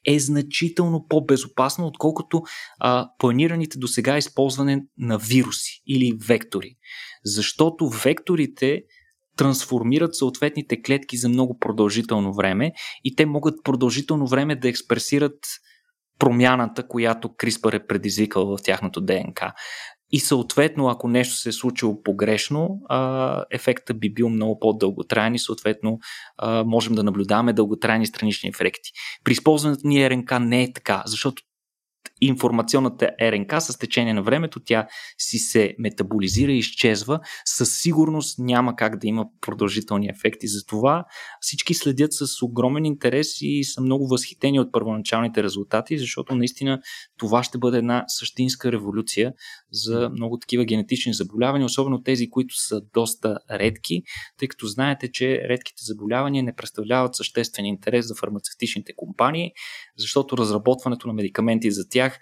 [0.08, 2.42] е значително по-безопасна, отколкото
[2.80, 6.76] а, планираните до сега използване на вируси или вектори.
[7.26, 8.82] Защото векторите
[9.38, 12.72] трансформират съответните клетки за много продължително време
[13.04, 15.40] и те могат продължително време да експресират
[16.20, 19.54] промяната, която CRISPR е предизвикал в тяхното ДНК.
[20.16, 25.40] И съответно, ако нещо се е случило погрешно, а, ефекта би бил много по-дълготраен и
[25.40, 26.00] съответно
[26.66, 28.92] можем да наблюдаваме дълготрайни странични ефекти.
[29.24, 31.44] При използването ни РНК не е така, защото
[32.26, 37.20] информационната РНК с течение на времето тя си се метаболизира и изчезва.
[37.46, 40.48] Със сигурност няма как да има продължителни ефекти.
[40.48, 41.06] Затова
[41.40, 46.80] всички следят с огромен интерес и са много възхитени от първоначалните резултати, защото наистина
[47.18, 49.34] това ще бъде една същинска революция
[49.72, 54.02] за много такива генетични заболявания, особено тези, които са доста редки,
[54.38, 59.52] тъй като знаете, че редките заболявания не представляват съществен интерес за фармацевтичните компании,
[59.98, 62.13] защото разработването на медикаменти за тях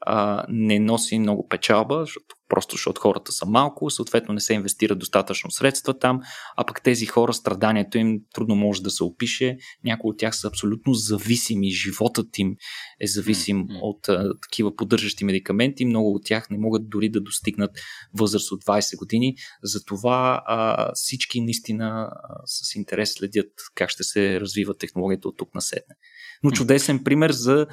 [0.00, 4.98] а, не носи много печалба, защото, просто защото хората са малко, съответно не се инвестират
[4.98, 6.20] достатъчно средства там,
[6.56, 9.56] а пък тези хора, страданието им трудно може да се опише.
[9.84, 12.56] Някои от тях са абсолютно зависими, животът им
[13.00, 13.78] е зависим mm-hmm.
[13.82, 15.84] от а, такива поддържащи медикаменти.
[15.84, 17.70] Много от тях не могат дори да достигнат
[18.14, 19.34] възраст от 20 години.
[19.62, 25.54] Затова а, всички наистина а, с интерес следят как ще се развива технологията от тук
[25.54, 25.94] на седне
[26.42, 27.66] но чудесен пример за,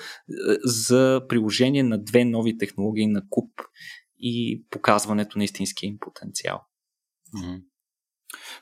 [0.63, 3.51] за приложение на две нови технологии на куп
[4.20, 6.61] и показването на истинския им потенциал.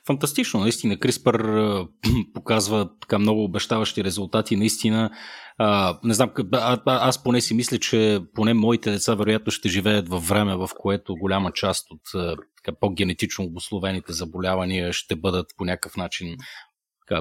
[0.06, 0.96] Фантастично, наистина.
[0.96, 1.88] CRISPR
[2.34, 4.56] показва така много обещаващи резултати.
[4.56, 5.10] Наистина,
[5.58, 10.08] а, не знам, а, аз поне си мисля, че поне моите деца вероятно ще живеят
[10.08, 15.96] във време, в което голяма част от така, по-генетично обословените заболявания ще бъдат по някакъв
[15.96, 16.36] начин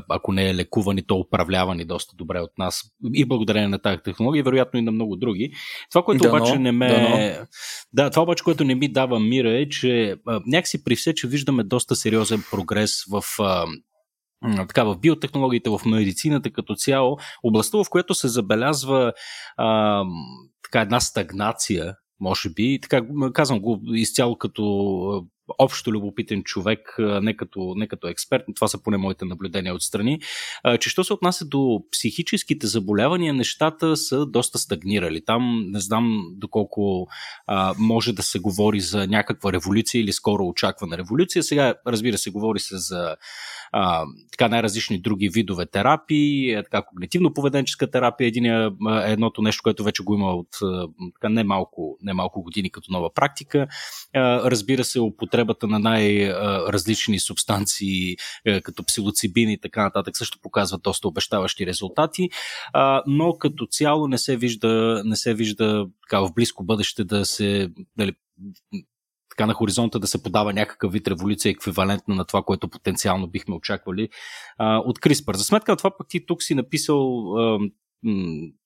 [0.09, 2.81] ако не е лекувани, то управлявани доста добре от нас
[3.13, 5.53] и благодарение на тази технология, вероятно и на много други.
[5.91, 6.87] Това, което дано, обаче не ме...
[6.87, 7.47] Дано.
[7.93, 11.27] Да, това обаче, което не ми дава мира е, че а, някакси при все, че
[11.27, 13.65] виждаме доста сериозен прогрес в а,
[14.67, 19.13] така, в биотехнологиите, в медицината като цяло, областта, в която се забелязва
[19.57, 20.03] а,
[20.63, 23.01] така една стагнация, може би, така
[23.33, 24.63] казвам го изцяло като
[25.57, 30.19] общо любопитен човек, не като, не като експерт, това са поне моите наблюдения отстрани,
[30.79, 35.25] че що се отнася до психическите заболявания, нещата са доста стагнирали.
[35.25, 37.07] Там не знам доколко
[37.47, 41.43] а, може да се говори за някаква революция или скоро очаквана революция.
[41.43, 43.15] Сега, разбира се, говори се за
[43.71, 48.69] а, така най-различни други видове терапии, е, така когнитивно-поведенческа терапия, един е
[49.03, 50.47] едното нещо, което вече го има от
[51.13, 53.67] така немалко, немалко години като нова практика.
[54.13, 54.99] А, разбира се,
[55.33, 58.15] употребата на най-различни субстанции,
[58.45, 62.29] е, като псилоцибин и така нататък, също показват доста обещаващи резултати,
[63.07, 67.69] но като цяло не се вижда, не се вижда така, в близко бъдеще да се
[67.97, 68.13] дали,
[69.29, 73.55] така на хоризонта да се подава някакъв вид революция, еквивалентна на това, което потенциално бихме
[73.55, 74.09] очаквали
[74.57, 75.35] а, от CRISPR.
[75.35, 77.59] За сметка на това пък ти тук си написал а,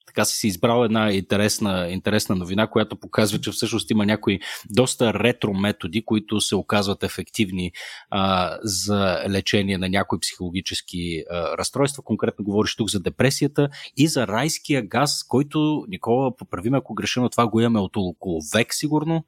[0.08, 5.14] така си си избрал една интересна, интересна новина, която показва, че всъщност има някои доста
[5.14, 7.72] ретро методи, които се оказват ефективни
[8.10, 12.04] а, за лечение на някои психологически а, разстройства.
[12.04, 17.30] Конкретно говориш тук за депресията и за райския газ, който, Никола, поправим ако греша, но
[17.30, 19.26] това го имаме от около век сигурно.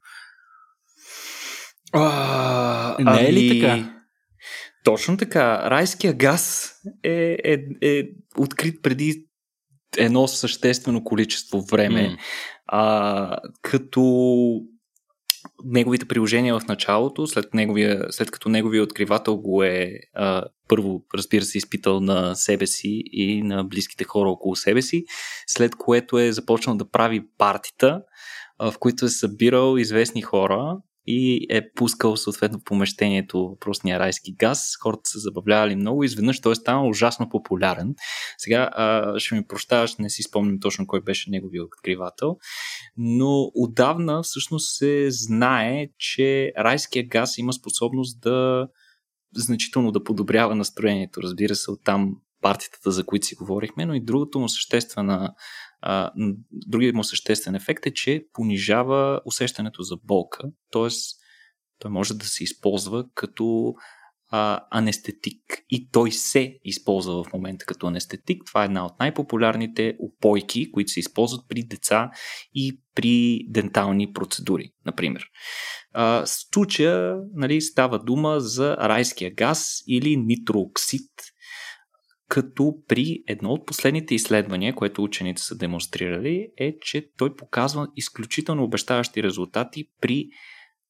[1.93, 3.59] А, Не е ли ами...
[3.61, 3.95] така?
[4.83, 5.69] Точно така.
[5.69, 6.71] Райския газ
[7.03, 8.03] е, е, е
[8.37, 9.28] открит преди
[9.97, 12.01] едно съществено количество време.
[12.01, 12.17] Mm.
[12.67, 14.01] А, като
[15.65, 21.45] неговите приложения в началото, след, неговия, след като неговия откривател го е а, първо, разбира
[21.45, 25.03] се, изпитал на себе си и на близките хора около себе си,
[25.47, 28.01] след което е започнал да прави партита,
[28.57, 30.77] а, в които е събирал известни хора
[31.11, 34.75] и е пускал съответно в помещението въпросния райски газ.
[34.81, 37.95] Хората се забавлявали много и изведнъж той е станал ужасно популярен.
[38.37, 42.37] Сега а, ще ми прощаваш, не си спомням точно кой беше неговият откривател,
[42.97, 48.67] но отдавна всъщност се знае, че райския газ има способност да
[49.35, 51.21] значително да подобрява настроението.
[51.21, 55.33] Разбира се, оттам партията, за които си говорихме, но и другото му съществена
[56.51, 60.89] другият му съществен ефект е, че понижава усещането за болка, т.е.
[61.79, 63.73] той може да се използва като
[64.31, 68.43] а, анестетик и той се използва в момента като анестетик.
[68.45, 72.11] Това е една от най-популярните опойки, които се използват при деца
[72.53, 75.25] и при дентални процедури, например.
[75.93, 81.11] А, случая нали, става дума за райския газ или нитрооксид,
[82.29, 88.63] като при едно от последните изследвания, което учените са демонстрирали, е, че той показва изключително
[88.63, 90.27] обещаващи резултати при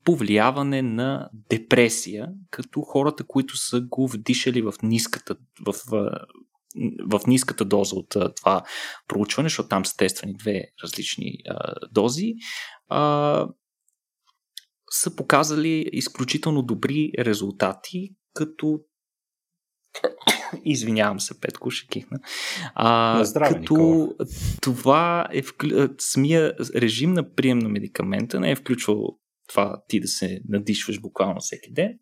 [0.04, 5.36] повлияване на депресия, като хората, които са го вдишали в ниската,
[5.66, 5.74] в,
[7.10, 8.64] в, ниската доза от това
[9.08, 12.34] проучване, защото там са тествани две различни а, дози,
[12.88, 13.48] а,
[14.92, 18.80] са показали изключително добри резултати, като
[20.66, 22.20] Извинявам се, Петко, ще кихна.
[22.76, 24.08] А, здраве, като Никола.
[24.62, 25.88] това е вклю...
[25.98, 29.18] самия режим на прием на медикамента не е включвал
[29.50, 32.00] това ти да се надишваш буквално всеки ден,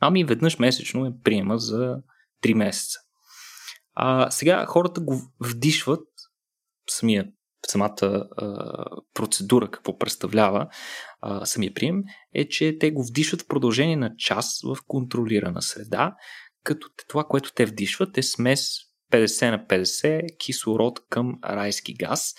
[0.00, 1.96] ами веднъж месечно е приема за
[2.44, 2.98] 3 месеца.
[3.94, 6.08] А, сега хората го вдишват
[6.90, 7.26] самия
[7.66, 8.84] самата а,
[9.14, 10.68] процедура, какво представлява
[11.20, 12.02] а, самия прием,
[12.34, 16.14] е, че те го вдишват в продължение на час в контролирана среда,
[16.64, 18.70] като това, което те вдишват е смес
[19.12, 22.34] 50 на 50 кислород към райски газ,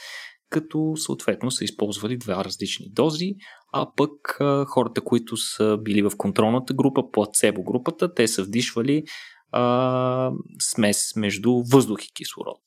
[0.49, 3.35] като съответно са използвали два различни дози,
[3.73, 9.03] а пък хората, които са били в контролната група, плацебо групата, те са вдишвали
[9.51, 12.61] а, смес между въздух и кислород.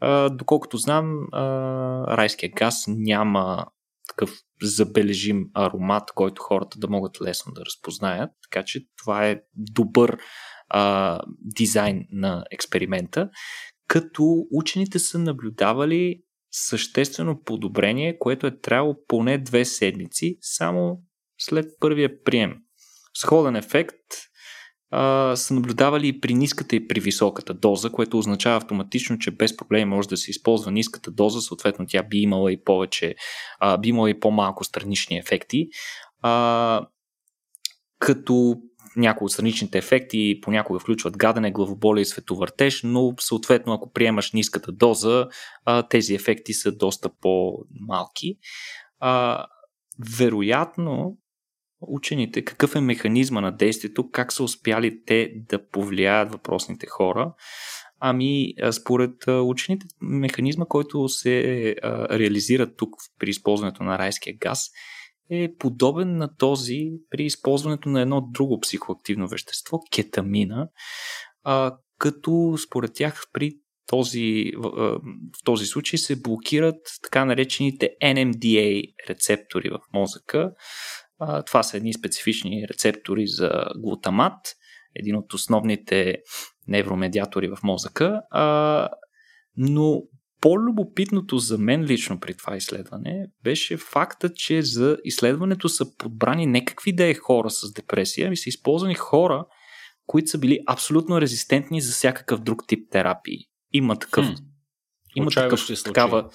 [0.00, 1.42] А, доколкото знам, а,
[2.16, 3.66] райския газ няма
[4.08, 4.30] такъв
[4.62, 10.18] забележим аромат, който хората да могат лесно да разпознаят, така че това е добър
[10.76, 13.28] а, дизайн на експеримента,
[13.88, 16.20] като учените са наблюдавали
[16.50, 21.02] съществено подобрение, което е трябвало поне две седмици, само
[21.38, 22.54] след първия прием.
[23.16, 23.96] Сходен ефект
[24.90, 29.56] а, са наблюдавали и при ниската и при високата доза, което означава автоматично, че без
[29.56, 33.14] проблеми може да се използва ниската доза, съответно тя би имала и повече,
[33.60, 35.68] а, би имала и по-малко странични ефекти.
[36.22, 36.86] А,
[37.98, 38.56] като
[38.96, 44.72] някои от страничните ефекти понякога включват гадане, главоболие и световъртеж, но съответно ако приемаш ниската
[44.72, 45.28] доза,
[45.90, 48.36] тези ефекти са доста по-малки.
[50.18, 51.18] Вероятно,
[51.80, 57.34] учените, какъв е механизма на действието, как са успяли те да повлияят въпросните хора.
[58.00, 61.76] Ами, според учените, механизма, който се
[62.10, 64.70] реализира тук при използването на райския газ,
[65.30, 70.68] е подобен на този при използването на едно друго психоактивно вещество, кетамина,
[71.42, 73.52] а, като според тях при
[73.86, 74.70] този, в,
[75.40, 80.52] в този случай се блокират така наречените NMDA рецептори в мозъка.
[81.18, 84.40] А, това са едни специфични рецептори за глутамат,
[84.94, 86.16] един от основните
[86.68, 88.22] невромедиатори в мозъка.
[88.30, 88.88] А,
[89.56, 90.02] но
[90.44, 96.64] по-любопитното за мен лично при това изследване беше факта, че за изследването са подбрани не
[96.64, 99.44] какви да е хора с депресия, ами са използвани хора,
[100.06, 103.38] които са били абсолютно резистентни за всякакъв друг тип терапии.
[103.72, 104.26] Има такъв.
[104.26, 104.32] Хм.
[105.16, 106.28] Има, такъв, такава,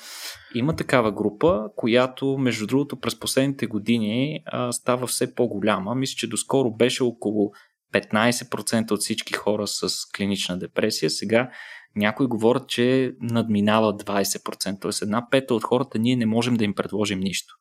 [0.56, 5.96] има такава група, която, между другото, през последните години а, става все по-голяма.
[5.96, 7.52] Мисля, че доскоро беше около
[7.94, 11.10] 15% от всички хора с клинична депресия.
[11.10, 11.50] Сега
[11.96, 15.06] Някои говорят, че надминава 20%, т.е.
[15.06, 17.54] една пета от хората ние не можем да им предложим нищо.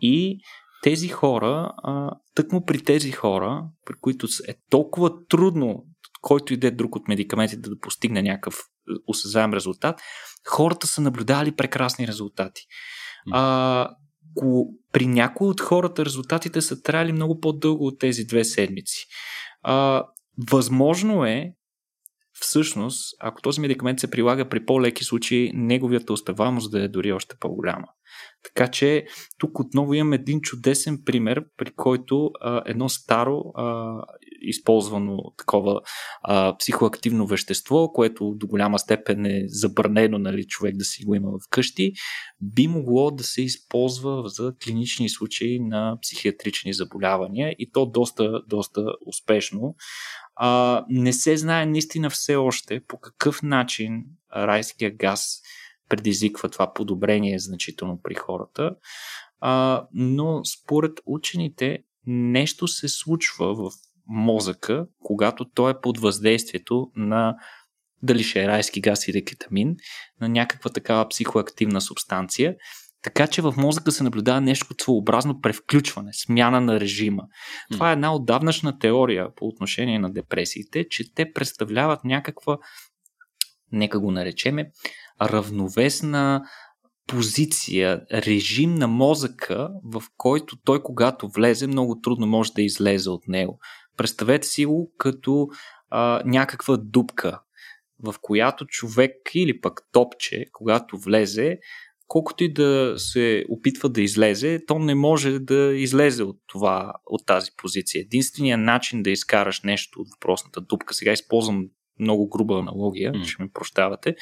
[0.00, 0.38] И
[0.82, 1.72] тези хора,
[2.34, 5.84] тъкмо при тези хора, при които е толкова трудно
[6.20, 10.00] който иде друг от медикаментите да постигне някакъв е, осезаем резултат,
[10.48, 12.62] хората са наблюдавали прекрасни резултати.
[13.32, 13.90] А,
[14.92, 19.06] при някои от хората резултатите са трябвали много по-дълго от тези две седмици.
[19.62, 20.04] А,
[20.50, 21.52] възможно е
[22.40, 27.36] всъщност, ако този медикамент се прилага при по-леки случаи, неговията успеваемост да е дори още
[27.40, 27.86] по-голяма.
[28.42, 29.06] Така че
[29.38, 33.94] тук отново имам един чудесен пример, при който а, едно старо а,
[34.42, 35.80] използвано такова
[36.22, 41.30] а, психоактивно вещество, което до голяма степен е забранено нали, човек да си го има
[41.46, 41.92] вкъщи,
[42.40, 48.84] би могло да се използва за клинични случаи на психиатрични заболявания и то доста, доста
[49.06, 49.74] успешно.
[50.42, 54.04] А, не се знае наистина все още по какъв начин
[54.36, 55.40] райския газ
[55.88, 58.74] предизвиква това подобрение значително при хората.
[59.40, 63.72] А, но според учените нещо се случва в
[64.08, 67.36] мозъка, когато той е под въздействието на
[68.02, 69.76] дали ще е райски газ или кетамин,
[70.20, 72.56] на някаква такава психоактивна субстанция.
[73.02, 77.22] Така че в мозъка се наблюдава нещо своеобразно превключване, смяна на режима.
[77.72, 82.58] Това е една отдавнашна теория по отношение на депресиите, че те представляват някаква,
[83.72, 84.70] нека го наречеме,
[85.22, 86.42] равновесна
[87.06, 93.28] позиция, режим на мозъка, в който той, когато влезе, много трудно може да излезе от
[93.28, 93.58] него.
[93.96, 95.48] Представете си го като
[95.90, 97.40] а, някаква дупка,
[98.02, 101.58] в която човек или пък топче, когато влезе,
[102.10, 107.26] колкото и да се опитва да излезе, то не може да излезе от, това, от
[107.26, 108.00] тази позиция.
[108.00, 111.66] Единственият начин да изкараш нещо от въпросната дупка, сега използвам
[112.00, 113.24] много груба аналогия, mm.
[113.24, 114.14] ще ме прощавате,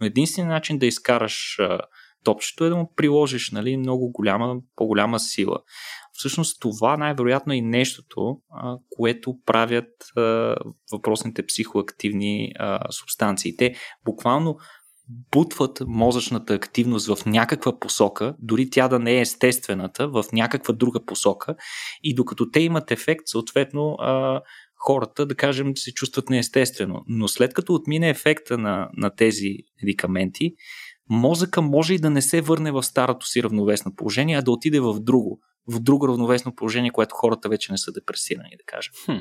[0.00, 1.80] но единственият начин да изкараш а,
[2.24, 5.58] топчето е да му приложиш нали, много голяма, по-голяма сила.
[6.12, 10.56] Всъщност това най-вероятно е и нещото, а, което правят а,
[10.92, 13.56] въпросните психоактивни а, субстанции.
[13.56, 13.74] Те
[14.04, 14.56] буквално
[15.08, 21.04] бутват мозъчната активност в някаква посока, дори тя да не е естествената, в някаква друга
[21.04, 21.56] посока
[22.02, 23.96] и докато те имат ефект, съответно
[24.86, 27.02] хората, да кажем, се чувстват неестествено.
[27.08, 30.54] Но след като отмине ефекта на, на тези медикаменти,
[31.10, 34.80] мозъка може и да не се върне в старото си равновесно положение, а да отиде
[34.80, 38.92] в друго, в друго равновесно положение, което хората вече не са депресирани, да кажем.
[39.04, 39.18] Хм.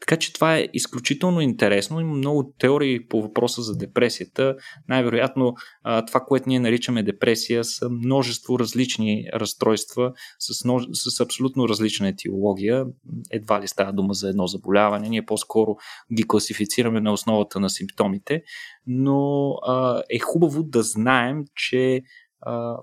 [0.00, 2.00] Така че това е изключително интересно.
[2.00, 4.56] Има много теории по въпроса за депресията.
[4.88, 5.54] Най-вероятно
[6.06, 10.82] това, което ние наричаме депресия, са множество различни разстройства с, множ...
[10.92, 12.86] с абсолютно различна етиология.
[13.30, 15.08] Едва ли става дума за едно заболяване.
[15.08, 15.76] Ние по-скоро
[16.14, 18.42] ги класифицираме на основата на симптомите.
[18.86, 22.02] Но а, е хубаво да знаем, че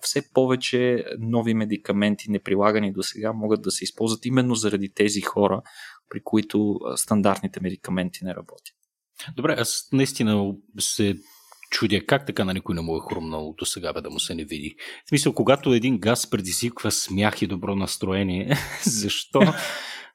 [0.01, 5.61] все повече нови медикаменти, неприлагани до сега, могат да се използват именно заради тези хора,
[6.09, 8.75] при които стандартните медикаменти не работят.
[9.35, 11.15] Добре, аз наистина се
[11.71, 14.35] чудя как така на никой не му е хрумнало до сега бе, да му се
[14.35, 14.75] не види.
[15.05, 19.41] В смисъл, когато един газ предизвиква смях и добро настроение, защо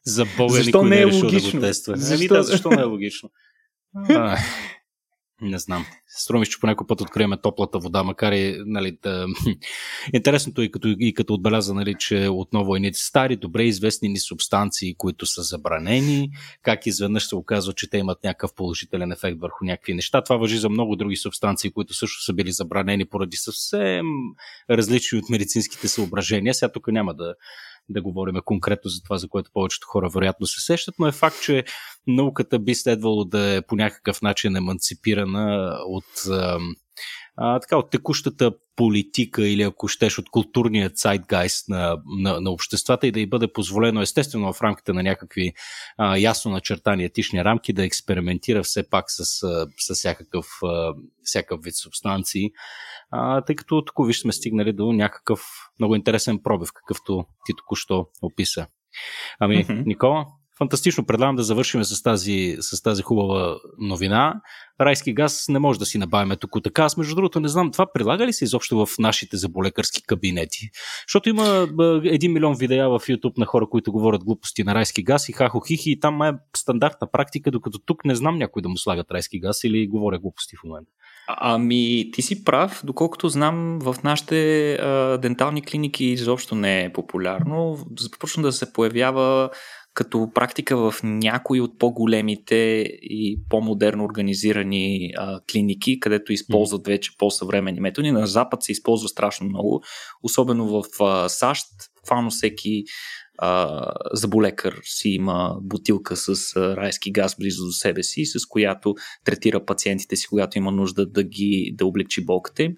[0.04, 1.96] за Бога защо никой не е, решил да го тества?
[1.96, 2.14] Защо?
[2.14, 3.30] Ами да, защо не е логично?
[4.08, 4.38] А,
[5.42, 5.86] не знам.
[6.06, 9.26] Струва че по някой път откриеме топлата вода, макар и нали, да...
[10.12, 14.94] интересното е като, и като отбеляза, нали, че отново едни стари, добре известни ни субстанции,
[14.94, 16.30] които са забранени,
[16.62, 20.22] как изведнъж се оказва, че те имат някакъв положителен ефект върху някакви неща.
[20.22, 24.06] Това въжи за много други субстанции, които също са били забранени поради съвсем
[24.70, 26.54] различни от медицинските съображения.
[26.54, 27.34] Сега тук няма да
[27.90, 31.36] да говорим конкретно за това, за което повечето хора вероятно се сещат, но е факт,
[31.42, 31.64] че
[32.06, 36.04] науката би следвало да е по някакъв начин еманципирана от
[37.42, 43.06] а, така, от текущата политика или ако щеш от културния сайдгайст на, на, на обществата
[43.06, 45.52] и да й бъде позволено естествено в рамките на някакви
[45.96, 49.24] а, ясно начертани етични рамки да експериментира все пак с,
[49.78, 50.46] с всякакъв,
[51.24, 52.50] всякакъв вид субстанции
[53.10, 55.40] а, тъй като тук виж сме стигнали до някакъв
[55.78, 58.66] много интересен пробив, какъвто ти току-що описа.
[59.38, 59.86] Ами, mm-hmm.
[59.86, 60.26] Никола,
[60.60, 61.06] фантастично.
[61.06, 64.40] Предлагам да завършим с тази, с тази хубава новина.
[64.80, 66.82] Райски газ не може да си набавяме тук така.
[66.82, 70.70] Аз, между другото, не знам, това прилага ли се изобщо в нашите заболекарски кабинети?
[71.08, 71.68] Защото има
[72.04, 75.60] един милион видеа в YouTube на хора, които говорят глупости на райски газ и хахо
[75.60, 79.40] хихи и там е стандартна практика, докато тук не знам някой да му слагат райски
[79.40, 80.90] газ или говоря глупости в момента.
[81.36, 82.80] Ами, ти си прав.
[82.84, 87.78] Доколкото знам, в нашите а, дентални клиники изобщо не е популярно.
[87.98, 89.50] Започна да се появява
[89.94, 92.54] като практика в някои от по-големите
[93.02, 98.10] и по-модерно организирани а, клиники, където използват вече по-съвременни методи.
[98.10, 99.82] На Запад се използва страшно много,
[100.22, 101.66] особено в а, САЩ.
[101.96, 102.84] Буквално всеки
[103.42, 108.94] а, заболекар си има бутилка с а, райски газ близо до себе си, с която
[109.24, 112.74] третира пациентите си, когато има нужда да ги да облегчи болката им.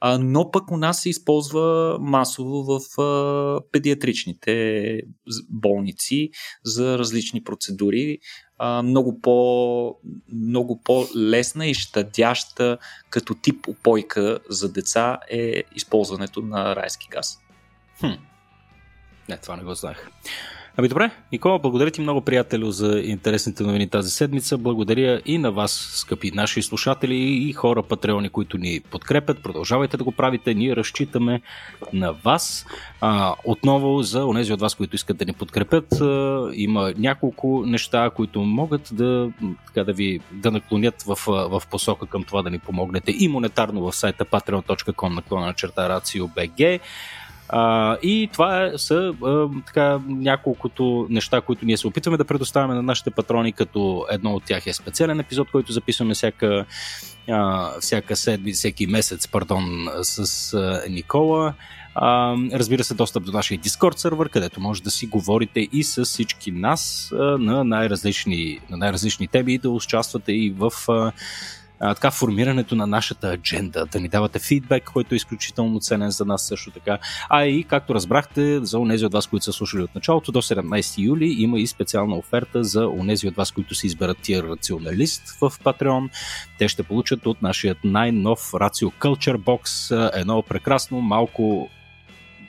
[0.00, 5.02] А, но пък у нас се използва масово в а, педиатричните
[5.50, 6.30] болници
[6.64, 8.18] за различни процедури.
[8.58, 9.96] А, много, по,
[10.32, 12.78] много по-лесна и щадяща
[13.10, 17.38] като тип опойка за деца е използването на райски газ.
[18.00, 18.29] Хм.
[19.30, 20.08] Не, това не го знаех.
[20.76, 24.58] Ами добре, Никола, благодаря ти много, приятелю, за интересните новини тази седмица.
[24.58, 29.42] Благодаря и на вас, скъпи наши слушатели и хора патреони, които ни подкрепят.
[29.42, 30.54] Продължавайте да го правите.
[30.54, 31.40] Ние разчитаме
[31.92, 32.66] на вас.
[33.00, 38.10] А, отново, за онези от вас, които искат да ни подкрепят, а, има няколко неща,
[38.10, 39.30] които могат да,
[39.66, 43.80] така, да ви да наклонят в, в посока към това да ни помогнете и монетарно
[43.80, 46.80] в сайта patreon.com наклона на черта RACIO.BG.
[47.52, 52.82] А, и това са а, така, няколкото неща, които ние се опитваме да предоставяме на
[52.82, 56.64] нашите патрони, като едно от тях е специален епизод, който записваме всяка,
[57.30, 61.54] а, всяка седмица, всеки месец, пардон, с а, Никола.
[61.94, 66.04] А, разбира се, достъп до нашия Discord сервер, където може да си говорите и с
[66.04, 71.12] всички нас а, на, най-различни, на най-различни теми и да участвате и в а,
[71.80, 76.24] а, така формирането на нашата адженда, да ни давате фидбек, който е изключително ценен за
[76.24, 76.98] нас също така.
[77.28, 80.98] А и, както разбрахте, за онези от вас, които са слушали от началото, до 17
[80.98, 85.50] юли има и специална оферта за онези от вас, които си изберат тия рационалист в
[85.50, 86.10] Patreon.
[86.58, 91.70] Те ще получат от нашия най-нов Ratio Culture Box едно прекрасно малко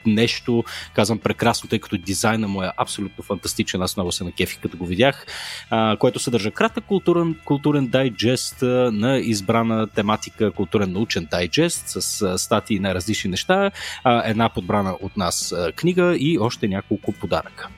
[0.05, 4.77] нещо, казвам прекрасно, тъй като дизайна му е абсолютно фантастичен, аз много се накефих като
[4.77, 5.25] го видях,
[5.69, 12.21] а, който съдържа кратък културен, културен дайджест а, на избрана тематика, културен научен дайджест с
[12.21, 13.71] а, статии на различни неща,
[14.03, 17.69] а, една подбрана от нас а, книга и още няколко подаръка.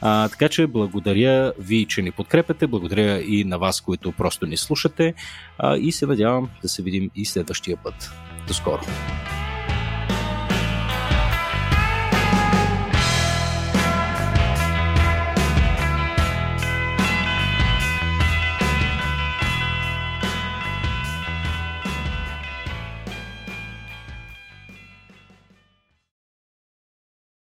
[0.00, 4.56] А, така че благодаря ви, че ни подкрепяте, благодаря и на вас, които просто ни
[4.56, 5.14] слушате
[5.58, 8.10] а, и се надявам да се видим и следващия път.
[8.46, 8.80] До скоро!